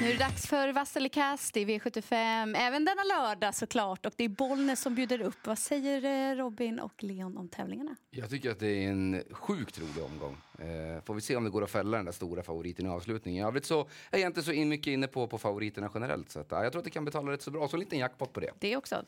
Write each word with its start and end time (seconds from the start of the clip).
Nu 0.00 0.06
är 0.08 0.12
det 0.12 0.18
dags 0.18 0.46
för 0.46 0.72
Vassalikast 0.72 1.56
i 1.56 1.64
V75, 1.64 2.56
även 2.56 2.84
denna 2.84 3.02
lördag 3.04 3.54
såklart. 3.54 4.06
Och 4.06 4.12
det 4.16 4.24
är 4.24 4.28
Bollnäs 4.28 4.80
som 4.80 4.94
bjuder 4.94 5.20
upp. 5.20 5.46
Vad 5.46 5.58
säger 5.58 6.30
eh, 6.30 6.36
Robin 6.36 6.80
och 6.80 7.02
Leon 7.02 7.36
om 7.36 7.48
tävlingarna? 7.48 7.96
Jag 8.10 8.30
tycker 8.30 8.50
att 8.50 8.58
det 8.58 8.84
är 8.84 8.88
en 8.88 9.22
sjukt 9.30 9.78
rolig 9.78 10.04
omgång. 10.04 10.36
Eh, 10.58 11.02
får 11.04 11.14
vi 11.14 11.20
se 11.20 11.36
om 11.36 11.44
det 11.44 11.50
går 11.50 11.64
att 11.64 11.70
fälla 11.70 11.96
den 11.96 12.04
där 12.04 12.12
stora 12.12 12.42
favoriten 12.42 12.86
i 12.86 12.88
avslutningen. 12.88 13.44
I 13.44 13.48
övrigt 13.48 13.64
så 13.64 13.88
är 14.10 14.18
jag 14.18 14.28
inte 14.28 14.42
så 14.42 14.52
in 14.52 14.68
mycket 14.68 14.86
inne 14.86 15.06
på, 15.06 15.26
på 15.26 15.38
favoriterna 15.38 15.90
generellt. 15.94 16.36
Att, 16.36 16.46
ja, 16.50 16.62
jag 16.62 16.72
tror 16.72 16.80
att 16.80 16.84
det 16.84 16.90
kan 16.90 17.04
betala 17.04 17.32
rätt 17.32 17.42
så 17.42 17.50
bra. 17.50 17.68
Så 17.68 17.76
en 17.76 17.80
liten 17.80 17.98
jackpot 17.98 18.32
på 18.32 18.40
det. 18.40 18.50
Det 18.58 18.76
också. 18.76 19.04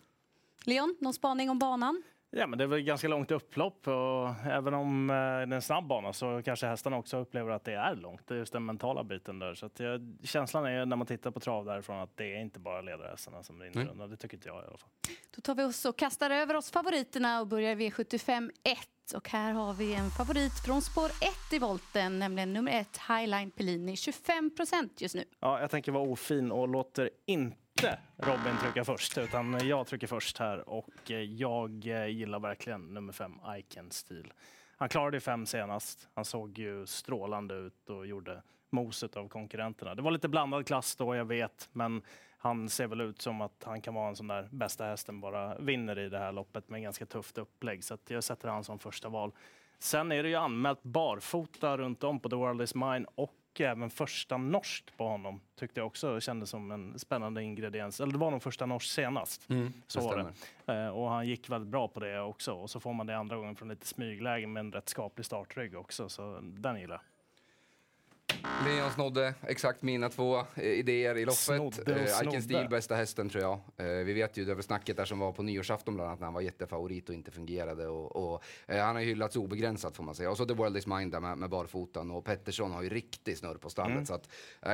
Leon, 0.65 0.97
någon 1.01 1.15
spaning 1.15 1.51
om 1.51 1.59
banan? 1.59 2.03
Ja, 2.31 2.47
men 2.47 2.59
det 2.59 2.65
är 2.65 2.69
väl 2.69 2.81
ganska 2.81 3.09
långt 3.09 3.31
upplopp 3.31 3.89
och 3.89 4.47
även 4.47 4.75
om 4.75 5.11
eh, 5.11 5.15
det 5.15 5.21
är 5.21 5.53
en 5.53 5.63
snabb 5.63 5.87
bana 5.87 6.13
så 6.13 6.43
kanske 6.45 6.67
hästarna 6.67 6.97
också 6.97 7.17
upplever 7.17 7.51
att 7.51 7.65
det 7.65 7.75
är 7.75 7.95
långt. 7.95 8.27
Det 8.27 8.35
är 8.35 8.39
just 8.39 8.53
den 8.53 8.65
mentala 8.65 9.05
biten 9.05 9.39
där. 9.39 9.55
Så 9.55 9.67
att 9.67 9.81
jag, 9.81 10.17
känslan 10.23 10.67
är 10.67 10.87
när 10.87 10.97
man 10.97 11.07
tittar 11.07 11.31
på 11.31 11.41
trav 11.41 11.65
därifrån 11.65 11.99
att 12.01 12.17
det 12.17 12.35
är 12.35 12.41
inte 12.41 12.61
bara 12.61 12.81
ledarhästarna 12.81 13.43
som 13.43 13.59
vinner 13.59 13.77
mm. 13.77 13.89
rundan. 13.89 14.11
Det 14.11 14.17
tycker 14.17 14.37
inte 14.37 14.49
jag 14.49 14.65
i 14.65 14.67
alla 14.67 14.79
fall. 14.79 14.91
Då 15.37 15.41
tar 15.41 15.55
vi 15.55 15.65
oss 15.65 15.85
och 15.85 15.99
kastar 15.99 16.31
över 16.31 16.55
oss 16.55 16.71
favoriterna 16.71 17.41
och 17.41 17.47
börjar 17.47 17.77
V75 17.77 18.51
1. 18.65 18.79
Och 19.15 19.29
här 19.29 19.53
har 19.53 19.75
vi 19.75 19.95
en 19.95 20.11
favorit 20.11 20.53
från 20.67 20.83
spår 20.83 21.07
1 21.07 21.53
i 21.53 21.59
volten, 21.59 22.19
nämligen 22.19 22.53
nummer 22.53 22.81
1 22.81 23.01
Highline 23.09 23.51
Pellini, 23.51 23.97
25 23.97 24.51
procent 24.57 25.01
just 25.01 25.15
nu. 25.15 25.25
Ja, 25.41 25.61
jag 25.61 25.71
tänker 25.71 25.93
vara 25.93 26.05
ofin 26.05 26.53
och 26.53 26.69
låter 26.69 27.11
inte 27.27 27.57
inte 27.79 27.99
Robin 28.17 28.59
trycka 28.61 28.85
först, 28.85 29.19
utan 29.19 29.69
jag 29.69 29.87
trycker 29.87 30.07
först 30.07 30.39
här. 30.39 30.69
Och 30.69 31.11
jag 31.37 31.85
gillar 32.11 32.39
verkligen 32.41 32.95
nummer 32.95 33.13
fem, 33.13 33.41
Iken 33.59 33.91
Stil. 33.91 34.33
Han 34.77 34.89
klarade 34.89 35.21
fem 35.21 35.47
senast. 35.47 36.09
Han 36.15 36.25
såg 36.25 36.59
ju 36.59 36.87
strålande 36.87 37.55
ut 37.55 37.91
och 37.91 38.07
gjorde 38.07 38.43
moset 38.71 39.17
av 39.17 39.29
konkurrenterna. 39.29 39.95
Det 39.95 40.03
var 40.03 40.11
lite 40.11 40.29
blandad 40.29 40.67
klass 40.67 40.97
då, 40.97 41.17
jag 41.17 41.25
vet, 41.25 41.69
men 41.73 42.03
han 42.39 42.69
ser 42.69 42.87
väl 42.87 43.01
ut 43.01 43.23
som 43.23 43.41
att 43.41 43.63
han 43.65 43.81
kan 43.81 43.95
vara 43.95 44.09
en 44.09 44.17
sån 44.17 44.27
där 44.27 44.49
bästa 44.53 44.85
hästen 44.85 45.21
bara 45.21 45.59
vinner 45.59 45.99
i 45.99 46.09
det 46.09 46.19
här 46.19 46.33
loppet 46.33 46.69
med 46.69 46.83
ganska 46.83 47.07
tufft 47.07 47.39
upplägg. 47.39 47.85
Så 47.85 47.99
jag 48.09 48.25
sätter 48.25 48.49
han 48.49 48.65
som 48.65 48.79
första 48.79 49.09
val. 49.09 49.33
Sen 49.79 50.13
är 50.13 50.23
det 50.23 50.29
ju 50.29 50.35
anmält 50.35 50.83
barfota 50.83 51.77
runt 51.77 52.05
om 52.05 52.21
på 52.21 52.29
The 52.29 52.37
World 52.37 52.63
Is 52.63 52.75
Mine 52.75 53.07
och 53.15 53.35
även 53.67 53.91
första 53.91 54.37
norskt 54.37 54.97
på 54.97 55.09
honom. 55.09 55.41
Tyckte 55.59 55.81
jag 55.81 55.87
också 55.87 56.21
kändes 56.21 56.51
som 56.51 56.71
en 56.71 56.99
spännande 56.99 57.43
ingrediens. 57.43 58.01
Eller 58.01 58.13
det 58.13 58.19
var 58.19 58.31
nog 58.31 58.43
första 58.43 58.67
norskt 58.67 58.91
senast. 58.91 59.51
Mm, 59.51 59.73
så 59.87 60.01
var 60.01 60.33
det. 60.67 60.73
Eh, 60.73 60.89
och 60.89 61.11
han 61.11 61.27
gick 61.27 61.51
väldigt 61.51 61.71
bra 61.71 61.89
på 61.89 62.01
det 62.01 62.21
också. 62.21 62.53
Och 62.53 62.71
så 62.71 62.81
får 62.81 62.93
man 62.93 63.07
det 63.07 63.17
andra 63.17 63.37
gången 63.37 63.57
från 63.57 63.69
lite 63.69 63.87
smygläge 63.87 64.47
med 64.47 64.61
en 64.61 64.73
rätt 64.73 64.89
skaplig 64.89 65.27
startrygg 65.27 65.77
också. 65.77 66.09
Så 66.09 66.39
den 66.43 66.81
gillar 66.81 66.95
jag. 66.95 67.18
Leon 68.65 68.91
snodde 68.91 69.35
exakt 69.43 69.83
mina 69.83 70.09
två 70.09 70.39
eh, 70.39 70.65
idéer 70.65 71.19
i 71.19 71.25
loppet. 71.25 71.39
Snodde 71.39 71.95
eh, 71.95 72.29
Iken 72.29 72.43
Steel 72.43 72.69
bästa 72.69 72.95
hästen 72.95 73.29
tror 73.29 73.43
jag. 73.43 73.61
Eh, 73.77 74.05
vi 74.05 74.13
vet 74.13 74.37
ju 74.37 74.55
var 74.55 74.63
snacket 74.63 74.97
där 74.97 75.05
som 75.05 75.19
var 75.19 75.33
på 75.33 75.43
nyårsafton 75.43 75.95
bland 75.95 76.09
annat 76.09 76.21
när 76.21 76.27
han 76.27 76.35
var 76.35 76.41
jättefavorit 76.41 77.09
och 77.09 77.15
inte 77.15 77.31
fungerade. 77.31 77.89
Och, 77.89 78.17
och 78.17 78.45
han 78.67 78.97
har 78.97 79.03
hyllats 79.03 79.37
obegränsat 79.37 79.97
får 79.97 80.05
man 80.05 80.15
säga. 80.15 80.31
Och 80.31 80.37
så 80.37 80.47
The 80.47 80.55
World 80.55 80.77
Is 80.77 80.87
Mine 80.87 81.11
där 81.11 81.21
med, 81.21 81.39
med 81.39 81.51
barfotan 81.51 82.11
och 82.11 82.25
Pettersson 82.25 82.73
har 82.73 82.83
ju 82.83 82.89
riktig 82.89 83.39
snurr 83.39 83.55
på 83.57 83.71
stallet. 83.71 83.93
Mm. 83.93 84.07
Så 84.07 84.15
att 84.15 84.29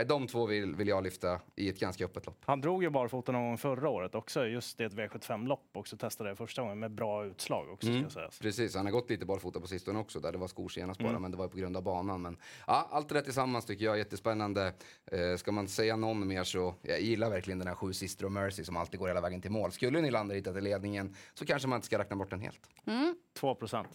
de 0.09 0.27
två 0.27 0.47
vill, 0.47 0.75
vill 0.75 0.89
jag 0.89 1.05
lyfta 1.05 1.41
i 1.57 1.69
ett 1.69 1.81
ganska 1.81 2.05
öppet 2.05 2.27
lopp. 2.27 2.43
Han 2.47 2.61
drog 2.61 2.83
ju 2.83 2.91
barfota 2.91 3.33
någon 3.33 3.43
gång 3.43 3.59
förra 3.59 3.89
året 3.89 4.15
också, 4.15 4.47
just 4.47 4.81
i 4.81 4.85
ett 4.85 4.93
V75-lopp 4.93 5.71
också. 5.73 5.97
Testade 5.97 6.31
det 6.31 6.37
första 6.37 6.63
gången 6.63 6.79
med 6.79 6.91
bra 6.91 7.25
utslag 7.25 7.71
också 7.71 7.89
mm. 7.89 8.03
ska 8.03 8.11
sägas. 8.11 8.39
Precis, 8.39 8.77
han 8.77 8.87
har 8.87 8.93
gått 8.93 9.11
lite 9.11 9.27
barfota 9.27 9.61
på 9.61 9.67
sistone 9.67 9.99
också 9.99 10.21
där 10.21 10.33
det 10.33 10.39
var 10.39 10.49
skor 10.49 10.69
senast 10.69 11.01
bara, 11.01 11.09
mm. 11.09 11.23
men 11.23 11.31
det 11.31 11.37
var 11.37 11.49
på 11.49 11.57
grund 11.57 11.77
av 11.77 11.83
banan. 11.83 12.23
Men 12.23 12.37
ja, 12.67 12.89
allt 12.91 13.13
rätt 13.13 13.29
tillsammans 13.55 13.67
tycker 13.67 13.85
jag. 13.85 13.99
Jättespännande 13.99 14.73
spännande. 15.05 15.33
Eh, 15.33 15.37
ska 15.37 15.53
man 15.53 15.69
säga 15.69 15.97
någon 15.97 16.27
mer 16.29 16.45
så, 16.45 16.75
jag 16.83 17.01
gillar 17.01 17.31
verkligen 17.31 17.59
den 17.59 17.69
här 17.69 17.75
sju 17.75 17.93
Sister 17.93 18.27
of 18.27 18.33
Mercy 18.33 18.65
som 18.65 18.77
alltid 18.77 19.01
går 19.01 19.09
hela 19.09 19.21
vägen 19.21 19.41
till 19.41 19.51
mål. 19.51 19.73
Skulle 19.73 20.01
Nylander 20.01 20.35
hitta 20.35 20.53
till 20.53 20.65
ledningen 20.65 21.15
så 21.35 21.47
kanske 21.47 21.69
man 21.69 21.77
inte 21.77 21.87
ska 21.87 21.99
räkna 21.99 22.17
bort 22.17 22.31
den 22.31 22.41
helt. 22.41 22.61
Mm. 22.87 23.17
2 23.35 23.55
procent. 23.55 23.89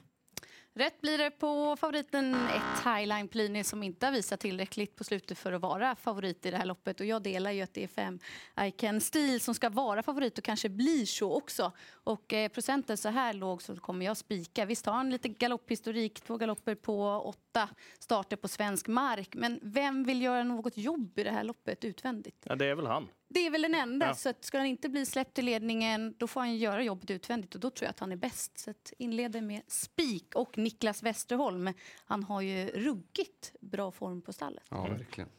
Rätt 0.80 1.02
blir 1.02 1.18
det 1.18 1.32
på 1.32 1.76
favoriten 1.76 2.36
1 2.36 2.62
Highline 2.86 3.28
Plini 3.28 3.64
som 3.64 3.84
inte 3.84 4.06
har 4.06 4.14
visat 4.14 4.40
tillräckligt 4.40 4.96
på 4.96 5.04
slutet 5.04 5.38
för 5.38 5.52
att 5.54 5.62
vara 5.62 5.96
favorit 5.96 6.46
i 6.46 6.52
det 6.52 6.58
här 6.58 6.66
loppet. 6.66 7.00
Och 7.00 7.06
jag 7.06 7.22
delar 7.22 7.52
ju 7.52 7.62
att 7.62 7.74
det 7.74 7.84
är 7.84 7.88
5 7.88 8.20
Ican 8.62 9.02
Steel 9.02 9.40
som 9.40 9.56
ska 9.56 9.70
vara 9.70 10.04
favorit 10.04 10.38
och 10.38 10.44
kanske 10.44 10.70
blir 10.70 11.06
så 11.06 11.34
också. 11.34 11.72
Och 11.92 12.34
eh, 12.34 12.50
procenten 12.50 12.98
så 12.98 13.10
här 13.10 13.34
låg 13.34 13.62
så 13.62 13.76
kommer 13.76 14.06
jag 14.06 14.18
spika. 14.18 14.66
Visst 14.66 14.86
har 14.86 14.94
han 14.94 15.10
lite 15.10 15.30
galopphistorik, 15.30 16.22
två 16.22 16.38
galopper 16.38 16.76
på 16.76 17.22
åtta 17.26 17.70
starter 18.00 18.36
på 18.36 18.48
svensk 18.48 18.88
mark. 18.88 19.36
Men 19.36 19.60
vem 19.62 20.04
vill 20.04 20.22
göra 20.22 20.44
något 20.44 20.78
jobb 20.78 21.20
i 21.20 21.24
det 21.24 21.32
här 21.32 21.44
loppet 21.44 21.86
utvändigt? 21.86 22.44
Ja, 22.44 22.56
det 22.56 22.66
är 22.66 22.76
väl 22.76 22.88
han. 22.88 23.08
Det 23.30 23.46
är 23.46 23.50
väl 23.50 23.62
den 23.62 23.76
enda. 23.76 24.06
Ja. 24.06 24.16
Så 24.16 24.34
ska 24.40 24.58
han 24.58 24.68
inte 24.68 24.90
bli 24.90 25.06
släppt 25.06 25.40
i 25.40 25.42
ledningen 25.42 26.16
då 26.18 26.28
får 26.28 26.40
han 26.40 26.58
göra 26.58 26.84
jobbet 26.84 27.12
utvändigt 27.12 27.56
och 27.56 27.62
då 27.62 27.70
tror 27.70 27.86
jag 27.86 27.90
att 27.90 28.00
han 28.00 28.12
är 28.12 28.16
bäst. 28.16 28.60
Så 28.60 28.74
inleder 28.98 29.42
med 29.42 29.62
spik 29.68 30.36
och 30.36 30.58
Niklas 30.58 31.04
Westerholm. 31.04 31.74
Han 32.06 32.24
har 32.24 32.42
ju 32.42 32.68
ruggigt 32.68 33.52
bra 33.60 33.92
form 33.92 34.22
på 34.22 34.34
stallet. 34.34 34.64
Ja, 34.70 34.84
verkligen. 34.84 35.30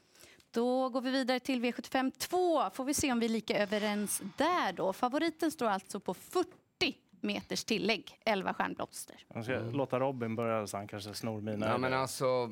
Då 0.51 0.89
går 0.89 1.01
vi 1.01 1.11
vidare 1.11 1.41
till 1.41 1.65
V75 1.65 2.11
2. 2.19 2.71
Får 2.71 2.85
vi 2.85 2.95
se 2.95 3.13
om 3.13 3.21
vi 3.21 3.27
är 3.27 3.31
lika 3.31 3.59
överens 3.59 4.23
där 4.37 4.73
då. 4.73 4.93
Favoriten 4.93 5.51
står 5.51 5.67
alltså 5.67 6.01
på 6.01 6.15
40 6.15 6.97
meters 7.23 7.65
tillägg, 7.65 8.19
11 8.25 8.55
stjärnblomster. 8.55 9.17
Jag 9.35 9.45
ska 9.45 9.55
mm. 9.55 9.73
låta 9.73 10.01
Robin 10.01 10.37
börja 10.37 10.67
så 10.67 10.77
han 10.77 10.89
kanske 10.89 11.15
snor 11.15 11.41
mina. 11.41 11.67
Ja, 11.67 11.79
men 11.79 11.93
alltså, 11.93 12.51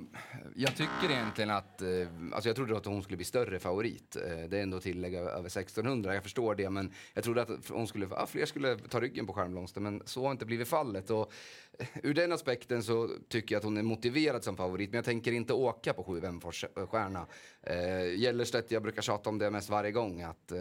jag 0.55 0.77
tycker 0.77 1.11
egentligen 1.11 1.51
att, 1.51 1.83
eh, 1.83 1.89
alltså 2.33 2.49
jag 2.49 2.57
trodde 2.57 2.77
att 2.77 2.87
hon 2.87 3.03
skulle 3.03 3.17
bli 3.17 3.25
större 3.25 3.59
favorit. 3.59 4.17
Eh, 4.17 4.49
det 4.49 4.59
är 4.59 4.63
ändå 4.63 4.81
tillägg 4.81 5.15
över 5.15 5.49
1600, 5.49 6.15
jag 6.15 6.23
förstår 6.23 6.55
det, 6.55 6.71
men 6.71 6.93
jag 7.15 7.25
trodde 7.25 7.43
att 7.43 7.69
hon 7.69 7.87
skulle, 7.87 8.09
ja, 8.11 8.27
fler 8.27 8.47
skulle 8.47 8.79
ta 8.79 9.01
ryggen 9.01 9.27
på 9.27 9.33
stjärnblomster, 9.33 9.81
men 9.81 10.03
så 10.05 10.25
har 10.25 10.31
inte 10.31 10.47
blivit 10.47 10.69
fallet. 10.69 11.11
Och 11.11 11.33
eh, 11.79 11.87
ur 12.03 12.15
den 12.15 12.33
aspekten 12.33 12.83
så 12.83 13.11
tycker 13.29 13.55
jag 13.55 13.61
att 13.61 13.65
hon 13.65 13.77
är 13.77 13.83
motiverad 13.83 14.45
som 14.45 14.57
favorit, 14.57 14.91
men 14.91 14.99
jag 14.99 15.05
tänker 15.05 15.33
inte 15.33 15.53
åka 15.53 15.93
på 15.93 16.05
7 16.05 16.21
Wemfors 16.21 16.65
stjärna. 16.89 17.27
Eh, 17.63 18.19
Gällerstedt, 18.21 18.71
jag 18.71 18.83
brukar 18.83 19.03
tjata 19.03 19.31
om 19.31 19.39
det 19.39 19.51
mest 19.51 19.71
varje 19.71 19.93
gång, 19.93 20.23
att 20.23 20.53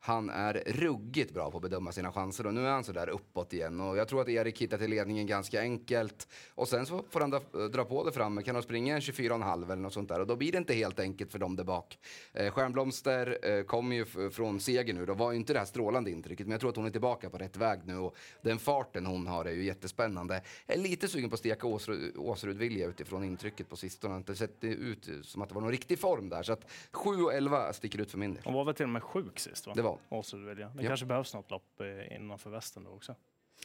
han 0.00 0.30
är 0.30 0.62
ruggigt 0.66 1.34
bra 1.34 1.50
på 1.50 1.56
att 1.56 1.62
bedöma 1.62 1.92
sina 1.92 2.12
chanser 2.12 2.46
och 2.46 2.54
nu 2.54 2.66
är 2.66 2.70
han 2.70 2.84
så 2.84 2.92
där 2.92 3.08
uppåt 3.08 3.52
igen 3.52 3.80
och 3.80 3.96
jag 3.96 4.08
tror 4.08 4.20
att 4.20 4.28
Erik 4.28 4.62
hittar 4.62 4.78
till 4.78 4.90
ledningen 4.90 5.26
ganska 5.26 5.60
enkelt 5.60 6.28
och 6.54 6.68
sen 6.68 6.86
så 6.86 7.04
får 7.10 7.20
han 7.20 7.30
dra, 7.30 7.68
dra 7.68 7.84
på 7.84 8.04
det 8.04 8.12
framme, 8.12 8.42
kan 8.42 8.54
de 8.54 8.62
springa 8.62 8.94
en 8.94 9.00
24,5 9.00 9.64
eller 9.64 9.76
något 9.76 9.92
sånt 9.92 10.08
där 10.08 10.20
och 10.20 10.26
då 10.26 10.36
blir 10.36 10.52
det 10.52 10.58
inte 10.58 10.74
helt 10.74 11.00
enkelt 11.00 11.32
för 11.32 11.38
dem 11.38 11.56
där 11.56 11.64
bak. 11.64 11.98
Eh, 12.32 12.50
Stjärnblomster 12.50 13.38
eh, 13.42 13.62
kommer 13.62 13.96
ju 13.96 14.30
från 14.30 14.60
seger 14.60 14.94
nu, 14.94 15.06
då 15.06 15.14
var 15.14 15.32
ju 15.32 15.38
inte 15.38 15.52
det 15.52 15.58
här 15.58 15.66
strålande 15.66 16.10
intrycket 16.10 16.46
men 16.46 16.52
jag 16.52 16.60
tror 16.60 16.70
att 16.70 16.76
hon 16.76 16.86
är 16.86 16.90
tillbaka 16.90 17.30
på 17.30 17.38
rätt 17.38 17.56
väg 17.56 17.80
nu 17.84 17.96
och 17.96 18.16
den 18.42 18.58
farten 18.58 19.06
hon 19.06 19.26
har 19.26 19.44
är 19.44 19.52
ju 19.52 19.64
jättespännande. 19.64 20.42
Jag 20.66 20.76
är 20.76 20.82
lite 20.82 21.08
sugen 21.08 21.30
på 21.30 21.34
att 21.34 21.40
steka 21.40 21.66
Åsrud, 21.66 22.16
Åsrud 22.16 22.56
vilja 22.56 22.86
utifrån 22.86 23.24
intrycket 23.24 23.68
på 23.68 23.76
sistone, 23.76 24.16
inte 24.16 24.34
sett 24.34 24.64
ut 24.64 25.08
som 25.22 25.42
att 25.42 25.48
det 25.48 25.54
var 25.54 25.62
någon 25.62 25.70
riktig 25.70 25.98
form 25.98 26.28
där 26.28 26.42
så 26.42 26.52
att 26.52 26.70
7 26.92 27.22
och 27.22 27.34
11 27.34 27.72
sticker 27.72 28.00
ut 28.00 28.10
för 28.10 28.18
min 28.18 28.34
del. 28.34 28.42
Hon 28.44 28.54
var 28.54 28.64
väl 28.64 28.74
till 28.74 28.84
och 28.84 28.88
med 28.88 29.02
sjuk 29.02 29.38
sist 29.38 29.66
va? 29.66 29.72
Det 29.92 30.00
var 30.08 30.18
Åsudvilja. 30.18 30.68
Det 30.68 30.82
ja. 30.82 30.88
kanske 30.88 31.06
behövs 31.06 31.34
något 31.34 31.50
lopp 31.50 31.80
eh, 31.80 32.16
innanför 32.16 32.50
västen 32.50 32.84
då 32.84 32.90
också. 32.90 33.14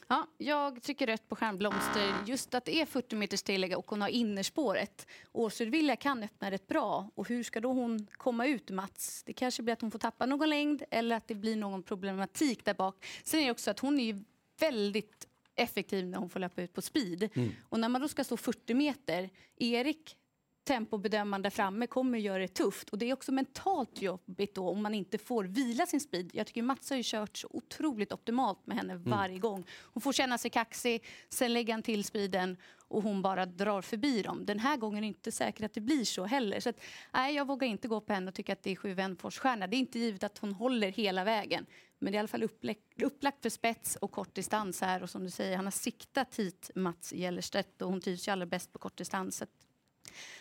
Ja, 0.07 0.27
jag 0.37 0.83
trycker 0.83 1.07
rött 1.07 1.29
på 1.29 1.35
Stjärnblomster. 1.35 2.13
Just 2.25 2.53
att 2.53 2.65
det 2.65 2.81
är 2.81 2.85
40 2.85 3.15
meters 3.15 3.43
tillägg 3.43 3.77
och 3.77 3.89
hon 3.89 4.01
har 4.01 4.09
innerspåret. 4.09 5.07
Årsudvilja 5.31 5.95
kan 5.95 6.23
öppna 6.23 6.51
rätt 6.51 6.67
bra. 6.67 7.09
Och 7.15 7.27
hur 7.27 7.43
ska 7.43 7.59
då 7.59 7.73
hon 7.73 8.07
komma 8.11 8.47
ut, 8.47 8.71
Mats? 8.71 9.23
Det 9.23 9.33
kanske 9.33 9.63
blir 9.63 9.73
att 9.73 9.81
hon 9.81 9.91
får 9.91 9.99
tappa 9.99 10.25
någon 10.25 10.49
längd 10.49 10.83
eller 10.91 11.15
att 11.15 11.27
det 11.27 11.35
blir 11.35 11.55
någon 11.55 11.83
problematik 11.83 12.65
där 12.65 12.73
bak. 12.73 13.05
Sen 13.23 13.39
är 13.39 13.45
det 13.45 13.51
också 13.51 13.71
att 13.71 13.79
hon 13.79 13.99
är 13.99 14.23
väldigt 14.59 15.27
effektiv 15.55 16.05
när 16.05 16.17
hon 16.17 16.29
får 16.29 16.39
löpa 16.39 16.61
ut 16.61 16.73
på 16.73 16.81
speed. 16.81 17.29
Mm. 17.35 17.51
Och 17.69 17.79
när 17.79 17.89
man 17.89 18.01
då 18.01 18.07
ska 18.07 18.23
stå 18.23 18.37
40 18.37 18.73
meter, 18.73 19.29
Erik 19.57 20.17
tempobedömaren 20.63 21.41
där 21.41 21.49
framme 21.49 21.87
kommer 21.87 22.17
att 22.17 22.23
göra 22.23 22.39
det 22.39 22.47
tufft. 22.47 22.89
Och 22.89 22.97
det 22.97 23.09
är 23.09 23.13
också 23.13 23.31
mentalt 23.31 24.01
jobbigt 24.01 24.55
då 24.55 24.69
om 24.69 24.83
man 24.83 24.93
inte 24.93 25.17
får 25.17 25.43
vila 25.43 25.85
sin 25.85 25.99
speed. 25.99 26.29
Jag 26.33 26.47
tycker 26.47 26.61
Mats 26.61 26.89
har 26.89 26.97
ju 26.97 27.03
kört 27.05 27.37
så 27.37 27.47
otroligt 27.51 28.13
optimalt 28.13 28.67
med 28.67 28.77
henne 28.77 28.93
mm. 28.93 29.11
varje 29.11 29.39
gång. 29.39 29.65
Hon 29.81 30.01
får 30.01 30.13
känna 30.13 30.37
sig 30.37 30.51
kaxig, 30.51 31.05
sen 31.29 31.53
lägger 31.53 31.73
han 31.73 31.83
till 31.83 32.03
speeden 32.03 32.57
och 32.87 33.03
hon 33.03 33.21
bara 33.21 33.45
drar 33.45 33.81
förbi 33.81 34.21
dem. 34.21 34.45
Den 34.45 34.59
här 34.59 34.77
gången 34.77 34.97
är 34.97 35.01
det 35.01 35.07
inte 35.07 35.31
säkert 35.31 35.65
att 35.65 35.73
det 35.73 35.81
blir 35.81 36.05
så 36.05 36.25
heller. 36.25 36.59
Så 36.59 36.69
att, 36.69 36.79
nej, 37.13 37.35
jag 37.35 37.47
vågar 37.47 37.67
inte 37.67 37.87
gå 37.87 38.01
på 38.01 38.13
henne 38.13 38.27
och 38.27 38.35
tycka 38.35 38.53
att 38.53 38.63
det 38.63 38.71
är 38.71 38.75
sju 38.75 38.93
Wenfors-stjärna. 38.93 39.67
Det 39.67 39.75
är 39.75 39.79
inte 39.79 39.99
givet 39.99 40.23
att 40.23 40.37
hon 40.37 40.53
håller 40.53 40.91
hela 40.91 41.23
vägen. 41.23 41.65
Men 41.99 42.11
det 42.11 42.15
är 42.15 42.17
i 42.17 42.19
alla 42.19 42.27
fall 42.27 42.43
upplagt, 42.43 43.41
för 43.41 43.49
spets 43.49 43.95
och 43.95 44.11
kortdistans 44.11 44.81
här. 44.81 45.03
Och 45.03 45.09
som 45.09 45.23
du 45.23 45.29
säger, 45.29 45.55
han 45.55 45.65
har 45.65 45.71
siktat 45.71 46.35
hit 46.35 46.71
Mats 46.75 47.13
Gellerstedt 47.13 47.81
och 47.81 47.89
hon 47.89 48.01
trivs 48.01 48.27
ju 48.27 48.31
allra 48.31 48.45
bäst 48.45 48.73
på 48.73 48.79
kortdistans. 48.79 49.43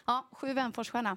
Ja, 0.07 0.25
sju 0.33 0.53
Wenforsstjärna. 0.55 1.17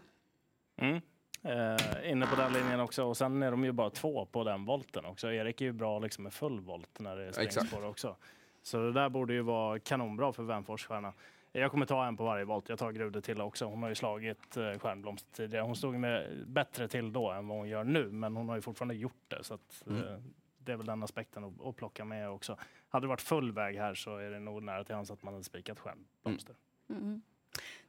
Mm. 0.77 1.01
Eh, 1.43 2.11
inne 2.11 2.27
på 2.27 2.35
den 2.35 2.53
linjen 2.53 2.79
också. 2.79 3.03
Och 3.05 3.17
sen 3.17 3.43
är 3.43 3.51
de 3.51 3.63
ju 3.65 3.71
bara 3.71 3.89
två 3.89 4.25
på 4.25 4.43
den 4.43 4.65
volten 4.65 5.05
också. 5.05 5.31
Erik 5.31 5.61
är 5.61 5.65
ju 5.65 5.71
bra 5.71 5.99
liksom 5.99 6.23
med 6.23 6.33
full 6.33 6.59
volt 6.59 6.99
när 6.99 7.15
det 7.15 7.23
är 7.25 7.31
springspår 7.31 7.85
också. 7.85 8.15
Så 8.63 8.77
det 8.77 8.91
där 8.91 9.09
borde 9.09 9.33
ju 9.33 9.41
vara 9.41 9.79
kanonbra 9.79 10.33
för 10.33 10.43
Wenforsstjärna. 10.43 11.13
Jag 11.51 11.71
kommer 11.71 11.85
ta 11.85 12.05
en 12.05 12.17
på 12.17 12.23
varje 12.23 12.45
volt. 12.45 12.69
Jag 12.69 12.79
tar 12.79 12.91
Grude 12.91 13.21
till 13.21 13.41
också. 13.41 13.65
Hon 13.65 13.81
har 13.83 13.89
ju 13.89 13.95
slagit 13.95 14.57
eh, 14.57 14.79
Stjärnblomster 14.79 15.31
tidigare. 15.33 15.63
Hon 15.63 15.75
stod 15.75 15.95
med 15.95 16.43
bättre 16.47 16.87
till 16.87 17.13
då 17.13 17.31
än 17.31 17.47
vad 17.47 17.57
hon 17.57 17.67
gör 17.69 17.83
nu, 17.83 18.11
men 18.11 18.35
hon 18.35 18.49
har 18.49 18.55
ju 18.55 18.61
fortfarande 18.61 18.95
gjort 18.95 19.23
det. 19.27 19.43
Så 19.43 19.53
att, 19.53 19.83
Mm. 19.87 20.03
eh, 20.03 20.19
det 20.57 20.71
är 20.71 20.75
väl 20.77 20.85
den 20.85 21.03
aspekten 21.03 21.43
att, 21.43 21.61
att 21.65 21.75
plocka 21.75 22.05
med 22.05 22.29
också. 22.29 22.57
Hade 22.89 23.03
det 23.03 23.07
varit 23.09 23.21
full 23.21 23.51
väg 23.51 23.77
här 23.77 23.93
så 23.95 24.17
är 24.17 24.29
det 24.31 24.39
nog 24.39 24.63
nära 24.63 24.83
till 24.83 24.95
hands 24.95 25.11
att 25.11 25.23
man 25.23 25.33
hade 25.33 25.43
spikat 25.43 25.79
Stjärnblomster. 25.79 26.55
Mm. 26.89 27.21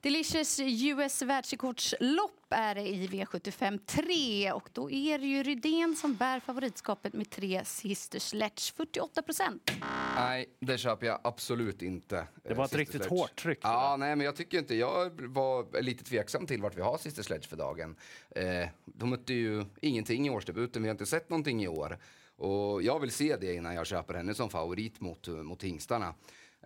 Delicious 0.01 0.61
US 0.61 1.23
världsrekordslopp 1.23 2.33
är 2.51 2.79
i 2.79 3.07
V75 3.07 3.79
3 3.87 4.53
och 4.53 4.69
då 4.73 4.91
är 4.91 5.19
det 5.19 5.27
ju 5.27 5.43
Rydén 5.43 5.97
som 5.97 6.15
bär 6.15 6.41
favoritskapet 6.41 7.13
med 7.13 7.31
tre 7.31 7.65
Sister 7.65 8.19
Sledge, 8.19 8.75
48 8.77 9.23
procent. 9.23 9.71
Nej, 10.17 10.47
det 10.61 10.79
köper 10.79 11.07
jag 11.07 11.21
absolut 11.25 11.83
inte. 11.83 12.27
Det 12.43 12.55
var 12.55 12.65
ett 12.65 12.75
riktigt 12.75 12.97
Sledge. 13.05 13.21
hårt 13.21 13.37
tryck. 13.37 13.59
Ja, 13.63 13.97
nej, 13.99 14.17
men 14.17 14.25
jag 14.25 14.37
tycker 14.37 14.59
inte. 14.59 14.75
Jag 14.75 15.21
var 15.21 15.83
lite 15.83 16.05
tveksam 16.05 16.47
till 16.47 16.63
vart 16.63 16.77
vi 16.77 16.83
har 16.83 16.99
Sister 16.99 17.23
Sledge 17.23 17.49
för 17.49 17.57
dagen. 17.57 17.97
Eh, 18.31 18.69
de 18.85 19.11
mötte 19.11 19.35
ju 19.35 19.65
ingenting 19.81 20.27
i 20.27 20.31
årsdebuten. 20.31 20.83
Vi 20.83 20.89
har 20.89 20.95
inte 20.95 21.07
sett 21.07 21.31
någonting 21.31 21.63
i 21.63 21.69
år. 21.69 21.99
Och 22.37 22.83
jag 22.83 23.01
vill 23.01 23.11
se 23.11 23.37
det 23.37 23.55
innan 23.55 23.75
jag 23.75 23.87
köper 23.87 24.15
henne 24.15 24.35
som 24.35 24.51
favorit 24.51 25.01
mot, 25.01 25.29
mot 25.29 25.63
hingstarna. 25.63 26.15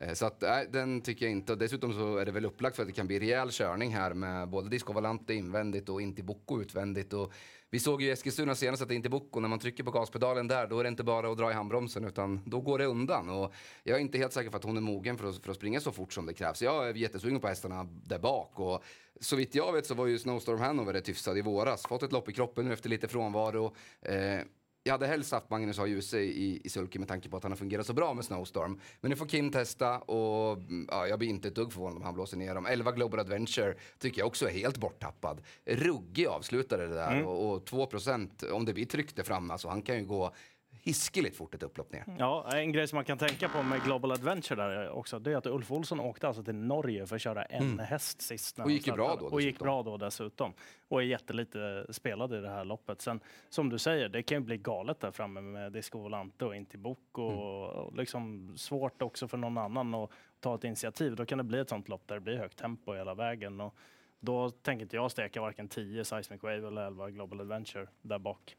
Eh, 0.01 0.13
så 0.13 0.27
att, 0.27 0.41
nej, 0.41 0.69
den 0.71 1.01
tycker 1.01 1.27
jag 1.27 1.33
inte. 1.33 1.53
Och 1.53 1.59
Dessutom 1.59 1.93
så 1.93 2.17
är 2.17 2.25
det 2.25 2.33
väl 2.33 2.45
upplagt 2.45 2.77
för 2.77 2.83
att 2.83 2.89
det 2.89 2.93
kan 2.93 3.07
bli 3.07 3.19
rejäl 3.19 3.51
körning 3.51 3.95
här 3.95 4.15
med 4.15 4.49
både 4.49 4.69
Disco 4.69 4.93
Valante 4.93 5.35
invändigt 5.35 5.89
och 5.89 6.03
Intibocco 6.03 6.61
utvändigt. 6.61 7.13
Och 7.13 7.33
vi 7.71 7.81
såg 7.81 8.03
ju 8.03 8.09
i 8.09 8.11
Eskilstuna 8.11 8.55
senast 8.55 8.83
att 8.83 8.91
Intibocco, 8.91 9.41
när 9.41 9.49
man 9.49 9.59
trycker 9.59 9.85
på 9.85 9.91
gaspedalen 9.91 10.49
där, 10.49 10.67
då 10.67 10.79
är 10.79 10.83
det 10.85 10.89
inte 10.89 11.05
bara 11.05 11.33
att 11.33 11.39
dra 11.39 11.51
i 11.51 11.55
handbromsen 11.55 12.05
utan 12.05 12.41
då 12.47 12.61
går 12.61 12.79
det 12.79 12.85
undan. 12.85 13.29
Och 13.29 13.53
jag 13.83 13.97
är 13.97 14.01
inte 14.01 14.19
helt 14.19 14.33
säker 14.33 14.51
på 14.51 14.57
att 14.57 14.65
hon 14.65 14.77
är 14.77 14.81
mogen 14.81 15.19
för 15.19 15.29
att, 15.29 15.45
för 15.45 15.51
att 15.51 15.57
springa 15.57 15.81
så 15.81 15.93
fort 15.93 16.13
som 16.13 16.27
det 16.27 16.35
krävs. 16.35 16.63
Jag 16.63 16.89
är 16.89 16.95
jättesugen 16.95 17.41
på 17.41 17.49
hästarna 17.49 17.85
där 17.85 18.19
bak. 18.19 18.61
Och 18.61 18.85
så 19.21 19.37
vitt 19.37 19.55
jag 19.55 19.73
vet 19.73 19.87
så 19.87 19.95
var 19.95 20.07
ju 20.07 20.19
Snowstorm 20.19 20.61
Hanover 20.61 20.93
rätt 20.93 21.09
hyfsad 21.09 21.39
i 21.39 21.43
våras. 21.43 21.87
Fått 21.87 22.03
ett 22.03 22.13
lopp 22.13 22.29
i 22.29 22.33
kroppen 22.33 22.65
nu 22.65 22.73
efter 22.73 22.89
lite 22.89 23.09
frånvaro. 23.09 23.75
Eh, 24.03 24.41
jag 24.83 24.93
hade 24.93 25.07
helst 25.07 25.33
haft 25.33 25.51
Magnus 25.51 25.79
A. 25.79 25.87
Djuse 25.87 26.21
i, 26.21 26.61
i 26.65 26.69
sulky 26.69 26.99
med 26.99 27.09
tanke 27.09 27.29
på 27.29 27.37
att 27.37 27.43
han 27.43 27.53
har 27.53 27.57
fungerat 27.57 27.87
så 27.87 27.93
bra 27.93 28.15
med 28.15 28.25
Snowstorm. 28.25 28.81
Men 29.01 29.11
nu 29.11 29.17
får 29.17 29.27
Kim 29.27 29.51
testa 29.51 29.99
och 29.99 30.53
mm, 30.53 30.87
ja, 30.91 31.07
jag 31.07 31.19
blir 31.19 31.29
inte 31.29 31.49
ett 31.49 31.55
dugg 31.55 31.73
förvånad 31.73 31.97
om 31.97 32.03
han 32.03 32.15
blåser 32.15 32.37
ner 32.37 32.55
dem. 32.55 32.67
11 32.67 32.93
Global 32.93 33.21
Adventure 33.21 33.75
tycker 33.99 34.19
jag 34.19 34.27
också 34.27 34.49
är 34.49 34.53
helt 34.53 34.79
borttappad. 34.79 35.43
Ruggig 35.65 36.27
avslutare 36.27 36.87
det 36.87 36.95
där 36.95 37.25
och, 37.25 37.53
och 37.53 37.67
2 37.67 37.89
om 38.53 38.65
det 38.65 38.75
blir 38.75 38.87
tryck 38.87 39.17
där 39.17 39.23
framme, 39.23 39.53
alltså 39.53 39.69
han 39.69 39.83
kan 39.83 39.97
ju 39.97 40.05
gå 40.05 40.35
hiskeligt 40.83 41.37
fort 41.37 41.55
ett 41.55 41.63
upplopp 41.63 41.93
ner. 41.93 42.05
Ja, 42.19 42.51
en 42.57 42.73
grej 42.73 42.89
som 42.89 42.97
man 42.97 43.05
kan 43.05 43.19
tänka 43.19 43.49
på 43.49 43.63
med 43.63 43.83
Global 43.85 44.13
Adventure 44.13 44.63
där 44.63 44.91
också, 44.91 45.19
det 45.19 45.33
är 45.33 45.37
att 45.37 45.47
Ulf 45.47 45.73
Olsson 45.73 46.01
åkte 46.01 46.27
alltså 46.29 46.43
till 46.43 46.55
Norge 46.55 47.07
för 47.07 47.17
att 47.17 47.23
köra 47.23 47.43
en 47.45 47.79
häst 47.79 48.23
sist. 48.23 48.57
när 48.59 48.65
Mm. 48.65 48.71
Och 48.71 48.73
gick 48.73 48.87
ju 48.87 48.93
bra 48.93 49.17
då 49.17 49.27
Och 49.27 49.41
gick 49.41 49.55
dessutom. 49.55 49.65
bra 49.65 49.83
då 49.83 49.97
dessutom. 49.97 50.53
Och 50.89 51.01
är 51.03 51.05
jättelite 51.07 51.87
spelad 51.91 52.35
i 52.35 52.41
det 52.41 52.49
här 52.51 52.65
loppet. 52.65 53.01
Sen, 53.01 53.21
som 53.49 53.69
du 53.69 53.79
säger, 53.79 54.09
det 54.09 54.23
kan 54.23 54.37
ju 54.39 54.45
bli 54.45 54.57
galet 54.57 55.01
där 55.01 55.11
framme 55.11 55.41
med 55.41 55.73
Disco 55.73 55.99
Volante 55.99 56.45
och 56.45 56.57
Intibok 56.57 57.19
och, 57.19 57.31
Mm. 57.33 57.39
och 57.39 57.97
liksom 57.97 58.53
svårt 58.57 59.03
också 59.03 59.29
för 59.29 59.37
någon 59.39 59.59
annan 59.59 59.95
att 59.95 60.11
ta 60.41 60.55
ett 60.55 60.65
initiativ. 60.65 61.17
Då 61.17 61.27
kan 61.27 61.39
det 61.39 61.45
bli 61.45 61.59
ett 61.59 61.69
sånt 61.69 61.89
lopp 61.89 62.03
där 62.07 62.15
det 62.15 62.21
blir 62.21 62.39
högt 62.39 62.59
tempo 62.59 62.95
hela 62.95 63.15
vägen. 63.15 63.61
Och 63.61 63.75
då 64.21 64.51
tänker 64.51 64.83
inte 64.83 64.97
jag 64.97 65.11
steka 65.11 65.41
varken 65.41 65.69
10 65.69 66.05
Seismic 66.05 66.43
Wave 66.43 66.67
eller 66.67 66.83
11 66.87 67.11
Global 67.11 67.41
Adventure 67.41 67.87
där 68.03 68.19
bak. 68.19 68.57